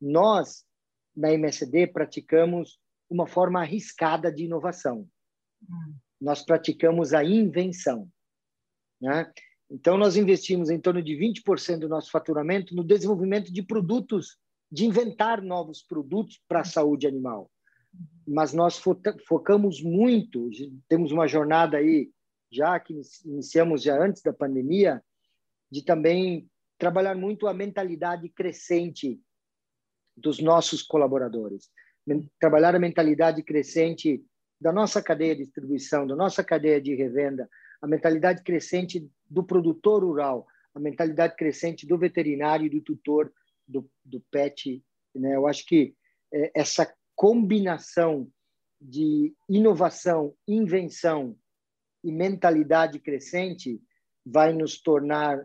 Nós, 0.00 0.64
na 1.16 1.32
MSD, 1.32 1.88
praticamos 1.88 2.78
uma 3.08 3.26
forma 3.26 3.60
arriscada 3.60 4.32
de 4.32 4.44
inovação. 4.44 5.08
Hum. 5.62 5.94
Nós 6.20 6.42
praticamos 6.42 7.12
a 7.12 7.22
invenção. 7.22 8.08
Né? 9.00 9.30
Então, 9.70 9.96
nós 9.96 10.16
investimos 10.16 10.70
em 10.70 10.80
torno 10.80 11.02
de 11.02 11.14
20% 11.14 11.78
do 11.78 11.88
nosso 11.88 12.10
faturamento 12.10 12.74
no 12.74 12.82
desenvolvimento 12.82 13.52
de 13.52 13.62
produtos, 13.62 14.38
de 14.70 14.86
inventar 14.86 15.42
novos 15.42 15.82
produtos 15.82 16.40
para 16.48 16.60
a 16.60 16.64
saúde 16.64 17.06
animal 17.06 17.50
mas 18.26 18.52
nós 18.52 18.82
focamos 19.26 19.82
muito, 19.82 20.48
temos 20.88 21.12
uma 21.12 21.26
jornada 21.26 21.76
aí, 21.76 22.10
já 22.50 22.78
que 22.80 22.98
iniciamos 23.24 23.82
já 23.82 24.02
antes 24.02 24.22
da 24.22 24.32
pandemia, 24.32 25.02
de 25.70 25.84
também 25.84 26.48
trabalhar 26.78 27.14
muito 27.14 27.46
a 27.46 27.54
mentalidade 27.54 28.28
crescente 28.28 29.20
dos 30.16 30.38
nossos 30.40 30.82
colaboradores, 30.82 31.70
trabalhar 32.38 32.74
a 32.74 32.78
mentalidade 32.78 33.42
crescente 33.42 34.24
da 34.60 34.72
nossa 34.72 35.02
cadeia 35.02 35.34
de 35.34 35.44
distribuição, 35.44 36.06
da 36.06 36.16
nossa 36.16 36.42
cadeia 36.42 36.80
de 36.80 36.94
revenda, 36.94 37.48
a 37.82 37.86
mentalidade 37.86 38.42
crescente 38.42 39.06
do 39.28 39.44
produtor 39.44 40.02
rural, 40.02 40.46
a 40.74 40.80
mentalidade 40.80 41.36
crescente 41.36 41.86
do 41.86 41.98
veterinário 41.98 42.66
e 42.66 42.70
do 42.70 42.80
tutor 42.80 43.32
do, 43.66 43.88
do 44.04 44.20
pet. 44.30 44.82
Né? 45.14 45.36
Eu 45.36 45.46
acho 45.46 45.66
que 45.66 45.94
é, 46.32 46.50
essa 46.54 46.90
combinação 47.14 48.28
de 48.80 49.34
inovação, 49.48 50.34
invenção 50.46 51.36
e 52.02 52.12
mentalidade 52.12 52.98
crescente 52.98 53.80
vai 54.24 54.52
nos 54.52 54.80
tornar 54.80 55.44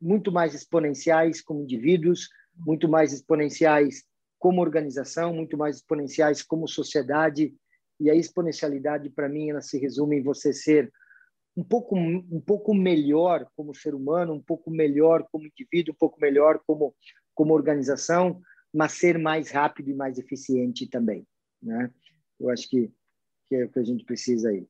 muito 0.00 0.32
mais 0.32 0.54
exponenciais 0.54 1.40
como 1.40 1.62
indivíduos, 1.62 2.28
muito 2.54 2.88
mais 2.88 3.12
exponenciais 3.12 4.04
como 4.38 4.60
organização, 4.60 5.32
muito 5.32 5.56
mais 5.56 5.76
exponenciais 5.76 6.42
como 6.42 6.66
sociedade. 6.66 7.54
E 8.00 8.10
a 8.10 8.14
exponencialidade, 8.14 9.08
para 9.10 9.28
mim, 9.28 9.50
ela 9.50 9.62
se 9.62 9.78
resume 9.78 10.18
em 10.18 10.22
você 10.22 10.52
ser 10.52 10.92
um 11.56 11.62
pouco, 11.62 11.96
um 11.96 12.40
pouco 12.40 12.74
melhor 12.74 13.46
como 13.54 13.74
ser 13.74 13.94
humano, 13.94 14.32
um 14.32 14.42
pouco 14.42 14.70
melhor 14.70 15.26
como 15.30 15.46
indivíduo, 15.46 15.94
um 15.94 15.98
pouco 15.98 16.20
melhor 16.20 16.60
como, 16.66 16.94
como 17.34 17.54
organização, 17.54 18.40
mas 18.72 18.92
ser 18.92 19.18
mais 19.18 19.50
rápido 19.50 19.90
e 19.90 19.94
mais 19.94 20.18
eficiente 20.18 20.86
também. 20.86 21.26
Né? 21.62 21.90
Eu 22.40 22.48
acho 22.50 22.68
que, 22.68 22.90
que 23.48 23.54
é 23.54 23.64
o 23.64 23.70
que 23.70 23.78
a 23.78 23.84
gente 23.84 24.04
precisa 24.04 24.48
aí. 24.48 24.66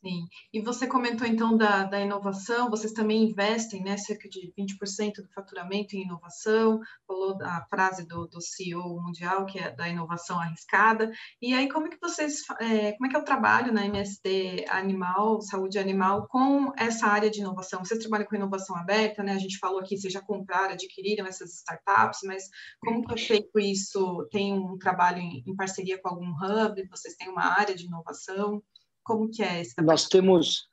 Sim, 0.00 0.28
e 0.52 0.60
você 0.60 0.86
comentou 0.86 1.26
então 1.26 1.56
da, 1.56 1.82
da 1.82 2.00
inovação, 2.00 2.70
vocês 2.70 2.92
também 2.92 3.24
investem, 3.24 3.82
né, 3.82 3.96
cerca 3.96 4.28
de 4.28 4.52
20% 4.56 5.16
do 5.16 5.28
faturamento 5.34 5.96
em 5.96 6.02
inovação, 6.02 6.78
falou 7.04 7.36
da 7.36 7.66
frase 7.68 8.06
do, 8.06 8.28
do 8.28 8.40
CEO 8.40 9.02
mundial, 9.02 9.44
que 9.44 9.58
é 9.58 9.74
da 9.74 9.88
inovação 9.88 10.38
arriscada, 10.38 11.10
e 11.42 11.52
aí 11.52 11.68
como 11.68 11.88
é 11.88 11.90
que 11.90 11.98
vocês, 12.00 12.42
é, 12.60 12.92
como 12.92 13.06
é 13.06 13.10
que 13.10 13.16
é 13.16 13.18
o 13.18 13.24
trabalho 13.24 13.72
na 13.72 13.86
MSD 13.86 14.66
Animal, 14.68 15.40
Saúde 15.40 15.80
Animal, 15.80 16.28
com 16.28 16.72
essa 16.76 17.08
área 17.08 17.28
de 17.28 17.40
inovação? 17.40 17.84
Vocês 17.84 17.98
trabalham 17.98 18.26
com 18.28 18.36
inovação 18.36 18.76
aberta, 18.76 19.24
né, 19.24 19.32
a 19.32 19.38
gente 19.38 19.58
falou 19.58 19.80
aqui, 19.80 19.96
vocês 19.96 20.12
já 20.12 20.22
compraram, 20.22 20.74
adquiriram 20.74 21.26
essas 21.26 21.54
startups, 21.54 22.20
mas 22.22 22.44
como 22.78 23.04
que 23.04 23.14
é 23.14 23.18
feito 23.18 23.58
isso? 23.58 24.28
Tem 24.30 24.52
um 24.52 24.78
trabalho 24.78 25.18
em, 25.18 25.42
em 25.44 25.56
parceria 25.56 26.00
com 26.00 26.08
algum 26.08 26.30
hub? 26.30 26.88
Vocês 26.88 27.16
têm 27.16 27.28
uma 27.28 27.58
área 27.58 27.74
de 27.74 27.86
inovação? 27.86 28.62
Como 29.08 29.30
que 29.30 29.42
é 29.42 29.60
esse 29.60 29.74
Nós 29.82 30.06
temos 30.06 30.68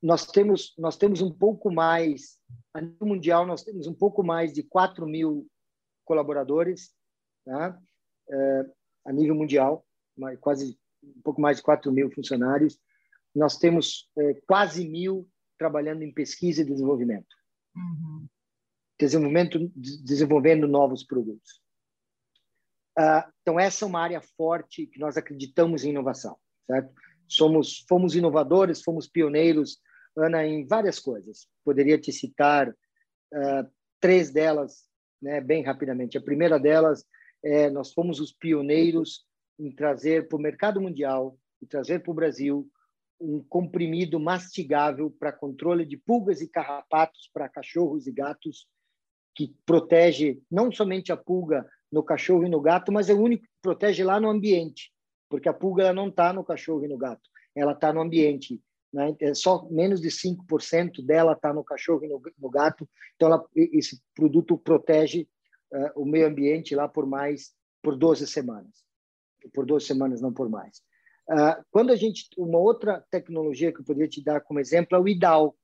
nós 0.00 0.26
temos 0.26 0.74
nós 0.78 0.96
temos 0.96 1.20
um 1.20 1.32
pouco 1.32 1.72
mais 1.72 2.38
a 2.72 2.80
nível 2.80 3.06
mundial 3.06 3.44
nós 3.44 3.64
temos 3.64 3.86
um 3.88 3.94
pouco 3.94 4.22
mais 4.22 4.52
de 4.52 4.62
4 4.62 5.04
mil 5.06 5.48
colaboradores, 6.04 6.94
tá? 7.44 7.78
É, 8.30 8.66
a 9.06 9.12
nível 9.12 9.34
mundial, 9.34 9.84
quase 10.40 10.78
um 11.02 11.22
pouco 11.22 11.40
mais 11.40 11.58
de 11.58 11.62
4 11.62 11.90
mil 11.92 12.10
funcionários. 12.10 12.78
Nós 13.34 13.58
temos 13.58 14.08
é, 14.18 14.34
quase 14.46 14.88
mil 14.88 15.28
trabalhando 15.58 16.02
em 16.02 16.12
pesquisa 16.12 16.62
e 16.62 16.64
desenvolvimento. 16.64 17.34
Uhum. 17.74 18.26
Desenvolvimento, 18.98 19.70
desenvolvendo 19.74 20.66
novos 20.66 21.04
produtos. 21.04 21.60
Uh, 22.98 23.22
então, 23.42 23.60
essa 23.60 23.84
é 23.84 23.88
uma 23.88 24.00
área 24.00 24.20
forte 24.20 24.86
que 24.86 24.98
nós 24.98 25.16
acreditamos 25.16 25.84
em 25.84 25.90
inovação, 25.90 26.36
certo? 26.66 26.92
Somos, 27.28 27.84
fomos 27.88 28.16
inovadores, 28.16 28.82
fomos 28.82 29.06
pioneiros, 29.06 29.78
Ana, 30.16 30.46
em 30.46 30.66
várias 30.66 30.98
coisas. 30.98 31.46
Poderia 31.64 31.98
te 31.98 32.10
citar 32.10 32.70
uh, 32.70 33.70
três 34.00 34.30
delas, 34.32 34.86
né, 35.20 35.40
bem 35.40 35.62
rapidamente. 35.62 36.16
A 36.16 36.22
primeira 36.22 36.58
delas 36.58 37.04
é 37.44 37.70
nós 37.70 37.92
fomos 37.92 38.18
os 38.18 38.32
pioneiros 38.32 39.26
em 39.58 39.70
trazer 39.70 40.26
para 40.26 40.36
o 40.36 40.40
mercado 40.40 40.80
mundial 40.80 41.38
e 41.60 41.66
trazer 41.66 42.02
para 42.02 42.10
o 42.10 42.14
Brasil 42.14 42.68
um 43.20 43.42
comprimido 43.42 44.18
mastigável 44.18 45.10
para 45.10 45.32
controle 45.32 45.84
de 45.84 45.96
pulgas 45.96 46.40
e 46.40 46.48
carrapatos 46.48 47.28
para 47.32 47.48
cachorros 47.48 48.06
e 48.06 48.12
gatos, 48.12 48.66
que 49.34 49.54
protege 49.66 50.40
não 50.50 50.70
somente 50.70 51.12
a 51.12 51.16
pulga 51.16 51.68
no 51.90 52.02
cachorro 52.02 52.44
e 52.44 52.48
no 52.48 52.60
gato, 52.60 52.92
mas 52.92 53.08
é 53.08 53.14
o 53.14 53.20
único 53.20 53.42
que 53.42 53.50
protege 53.60 54.04
lá 54.04 54.20
no 54.20 54.28
ambiente 54.28 54.92
porque 55.28 55.48
a 55.48 55.52
pulga 55.52 55.84
ela 55.84 55.92
não 55.92 56.08
está 56.08 56.32
no 56.32 56.44
cachorro 56.44 56.84
e 56.84 56.88
no 56.88 56.96
gato, 56.96 57.28
ela 57.54 57.72
está 57.72 57.92
no 57.92 58.00
ambiente. 58.00 58.60
Né? 58.92 59.14
É 59.20 59.34
só 59.34 59.68
menos 59.70 60.00
de 60.00 60.08
5% 60.08 61.04
dela 61.04 61.32
está 61.32 61.52
no 61.52 61.62
cachorro 61.62 62.04
e 62.04 62.08
no, 62.08 62.20
no, 62.38 62.50
gato, 62.50 62.88
então 63.14 63.28
ela, 63.28 63.44
esse 63.54 64.00
produto 64.14 64.56
protege 64.56 65.28
uh, 65.72 66.02
o 66.02 66.06
meio 66.06 66.26
ambiente 66.26 66.74
lá 66.74 66.88
por 66.88 67.06
mais, 67.06 67.52
por 67.82 67.96
12 67.96 68.26
semanas. 68.26 68.84
Por 69.52 69.66
12 69.66 69.86
semanas, 69.86 70.20
não 70.20 70.32
por 70.32 70.48
mais. 70.48 70.78
Uh, 71.28 71.62
quando 71.70 71.90
a 71.90 71.96
gente, 71.96 72.28
uma 72.38 72.58
outra 72.58 73.04
tecnologia 73.10 73.72
que 73.72 73.80
eu 73.80 73.84
poderia 73.84 74.08
te 74.08 74.22
dar 74.22 74.40
como 74.40 74.60
exemplo 74.60 74.96
é 74.96 75.00
o 75.00 75.06
IDAL, 75.06 75.54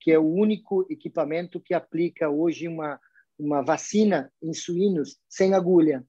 que 0.00 0.10
é 0.10 0.18
o 0.18 0.26
único 0.26 0.86
equipamento 0.90 1.60
que 1.60 1.72
aplica 1.72 2.28
hoje 2.28 2.68
uma, 2.68 3.00
uma 3.38 3.62
vacina 3.62 4.32
em 4.42 4.52
suínos 4.52 5.18
sem 5.28 5.54
agulha, 5.54 6.04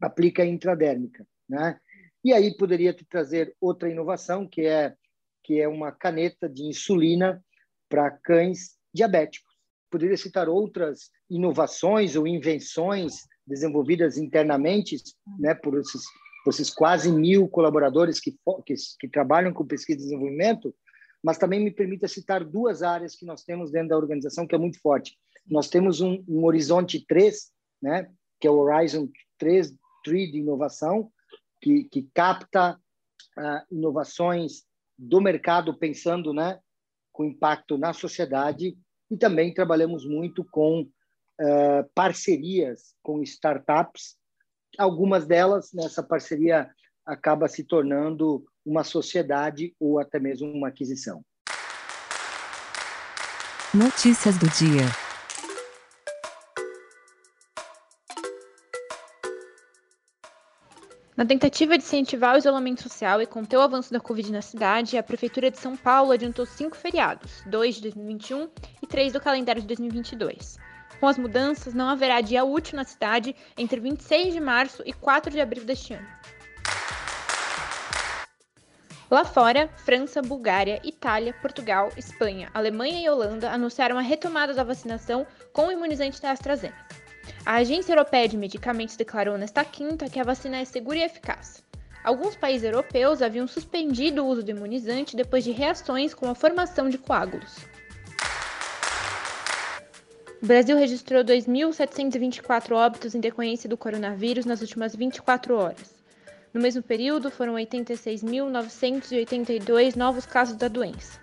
aplica 0.00 0.44
intradérmica, 0.44 1.26
né? 1.48 1.80
E 2.24 2.32
aí 2.32 2.56
poderia 2.56 2.92
te 2.92 3.04
trazer 3.04 3.54
outra 3.60 3.90
inovação, 3.90 4.46
que 4.46 4.62
é, 4.62 4.94
que 5.42 5.60
é 5.60 5.66
uma 5.66 5.90
caneta 5.90 6.48
de 6.48 6.62
insulina 6.64 7.44
para 7.88 8.10
cães 8.10 8.76
diabéticos. 8.94 9.52
Poderia 9.90 10.16
citar 10.16 10.48
outras 10.48 11.10
inovações 11.28 12.16
ou 12.16 12.26
invenções 12.26 13.16
desenvolvidas 13.46 14.16
internamente 14.16 14.96
né, 15.38 15.54
por, 15.54 15.78
esses, 15.78 16.02
por 16.44 16.50
esses 16.50 16.70
quase 16.70 17.10
mil 17.10 17.48
colaboradores 17.48 18.20
que, 18.20 18.34
que, 18.64 18.74
que 19.00 19.08
trabalham 19.08 19.52
com 19.52 19.66
pesquisa 19.66 19.98
e 19.98 20.02
desenvolvimento, 20.02 20.74
mas 21.22 21.38
também 21.38 21.62
me 21.62 21.70
permita 21.70 22.08
citar 22.08 22.44
duas 22.44 22.82
áreas 22.82 23.16
que 23.16 23.26
nós 23.26 23.42
temos 23.42 23.70
dentro 23.70 23.90
da 23.90 23.96
organização 23.96 24.46
que 24.46 24.54
é 24.54 24.58
muito 24.58 24.80
forte. 24.80 25.16
Nós 25.46 25.68
temos 25.68 26.00
um, 26.00 26.24
um 26.28 26.44
horizonte 26.44 27.04
3, 27.06 27.50
né, 27.82 28.08
que 28.40 28.46
é 28.46 28.50
o 28.50 28.58
Horizon 28.58 29.08
3, 29.38 29.74
3 30.04 30.32
de 30.32 30.38
inovação, 30.38 31.10
que, 31.62 31.84
que 31.84 32.08
capta 32.12 32.76
uh, 33.38 33.74
inovações 33.74 34.64
do 34.98 35.20
mercado, 35.20 35.78
pensando 35.78 36.34
né, 36.34 36.58
com 37.12 37.24
impacto 37.24 37.78
na 37.78 37.92
sociedade, 37.92 38.76
e 39.10 39.16
também 39.16 39.54
trabalhamos 39.54 40.04
muito 40.04 40.44
com 40.44 40.82
uh, 40.82 41.90
parcerias 41.94 42.94
com 43.02 43.22
startups. 43.22 44.16
Algumas 44.78 45.26
delas, 45.26 45.72
nessa 45.72 46.02
parceria, 46.02 46.68
acaba 47.06 47.48
se 47.48 47.64
tornando 47.64 48.44
uma 48.64 48.84
sociedade 48.84 49.74
ou 49.78 49.98
até 49.98 50.18
mesmo 50.18 50.50
uma 50.50 50.68
aquisição. 50.68 51.24
Notícias 53.74 54.36
do 54.38 54.48
dia. 54.50 55.01
Na 61.22 61.26
tentativa 61.26 61.78
de 61.78 61.84
incentivar 61.84 62.34
o 62.34 62.38
isolamento 62.38 62.82
social 62.82 63.22
e 63.22 63.26
conter 63.26 63.56
o 63.56 63.60
avanço 63.60 63.92
da 63.92 64.00
Covid 64.00 64.32
na 64.32 64.42
cidade, 64.42 64.98
a 64.98 65.04
Prefeitura 65.04 65.52
de 65.52 65.56
São 65.56 65.76
Paulo 65.76 66.10
adiantou 66.10 66.44
cinco 66.44 66.76
feriados, 66.76 67.44
dois 67.46 67.76
de 67.76 67.82
2021 67.82 68.48
e 68.82 68.88
três 68.88 69.12
do 69.12 69.20
calendário 69.20 69.62
de 69.62 69.68
2022. 69.68 70.58
Com 70.98 71.06
as 71.06 71.16
mudanças, 71.16 71.74
não 71.74 71.88
haverá 71.88 72.20
dia 72.20 72.42
útil 72.42 72.74
na 72.74 72.82
cidade 72.82 73.36
entre 73.56 73.78
26 73.78 74.34
de 74.34 74.40
março 74.40 74.82
e 74.84 74.92
4 74.92 75.30
de 75.30 75.40
abril 75.40 75.64
deste 75.64 75.94
ano. 75.94 76.08
Lá 79.08 79.24
fora, 79.24 79.68
França, 79.76 80.20
Bulgária, 80.20 80.80
Itália, 80.82 81.32
Portugal, 81.34 81.92
Espanha, 81.96 82.50
Alemanha 82.52 83.00
e 83.00 83.08
Holanda 83.08 83.48
anunciaram 83.48 83.96
a 83.96 84.02
retomada 84.02 84.52
da 84.54 84.64
vacinação 84.64 85.24
com 85.52 85.68
o 85.68 85.72
imunizante 85.72 86.20
da 86.20 86.32
AstraZeneca. 86.32 86.91
A 87.44 87.56
Agência 87.56 87.92
Europeia 87.92 88.28
de 88.28 88.36
Medicamentos 88.36 88.96
declarou 88.96 89.36
nesta 89.36 89.64
quinta 89.64 90.08
que 90.08 90.20
a 90.20 90.24
vacina 90.24 90.58
é 90.58 90.64
segura 90.64 90.98
e 90.98 91.02
eficaz. 91.02 91.62
Alguns 92.04 92.34
países 92.34 92.64
europeus 92.64 93.22
haviam 93.22 93.46
suspendido 93.46 94.24
o 94.24 94.26
uso 94.26 94.42
do 94.42 94.50
imunizante 94.50 95.14
depois 95.14 95.44
de 95.44 95.52
reações 95.52 96.14
com 96.14 96.28
a 96.28 96.34
formação 96.34 96.88
de 96.88 96.98
coágulos. 96.98 97.58
O 100.42 100.46
Brasil 100.46 100.76
registrou 100.76 101.22
2.724 101.22 102.72
óbitos 102.72 103.14
em 103.14 103.20
decorrência 103.20 103.68
do 103.68 103.76
coronavírus 103.76 104.44
nas 104.44 104.60
últimas 104.60 104.96
24 104.96 105.56
horas. 105.56 105.94
No 106.52 106.60
mesmo 106.60 106.82
período, 106.82 107.30
foram 107.30 107.54
86.982 107.54 109.94
novos 109.94 110.26
casos 110.26 110.56
da 110.56 110.66
doença. 110.66 111.21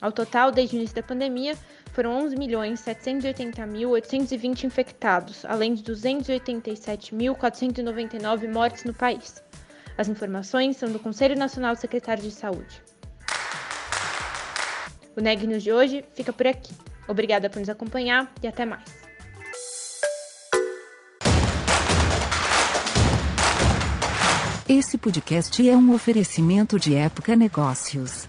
Ao 0.00 0.12
total, 0.12 0.52
desde 0.52 0.76
o 0.76 0.78
início 0.78 0.94
da 0.94 1.02
pandemia, 1.02 1.56
foram 1.92 2.24
11.780.820 2.28 4.62
infectados, 4.64 5.44
além 5.44 5.74
de 5.74 5.82
287.499 5.82 8.52
mortes 8.52 8.84
no 8.84 8.94
país. 8.94 9.42
As 9.96 10.08
informações 10.08 10.76
são 10.76 10.92
do 10.92 11.00
Conselho 11.00 11.36
Nacional 11.36 11.74
de 11.74 11.80
Secretários 11.80 12.24
de 12.24 12.32
Saúde. 12.32 12.80
O 15.16 15.20
Neg 15.20 15.44
News 15.44 15.64
de 15.64 15.72
hoje 15.72 16.04
fica 16.14 16.32
por 16.32 16.46
aqui. 16.46 16.72
Obrigada 17.08 17.50
por 17.50 17.58
nos 17.58 17.68
acompanhar 17.68 18.32
e 18.40 18.46
até 18.46 18.64
mais. 18.64 18.84
Esse 24.68 24.96
podcast 24.98 25.68
é 25.68 25.74
um 25.74 25.92
oferecimento 25.94 26.78
de 26.78 26.94
Época 26.94 27.34
Negócios. 27.34 28.28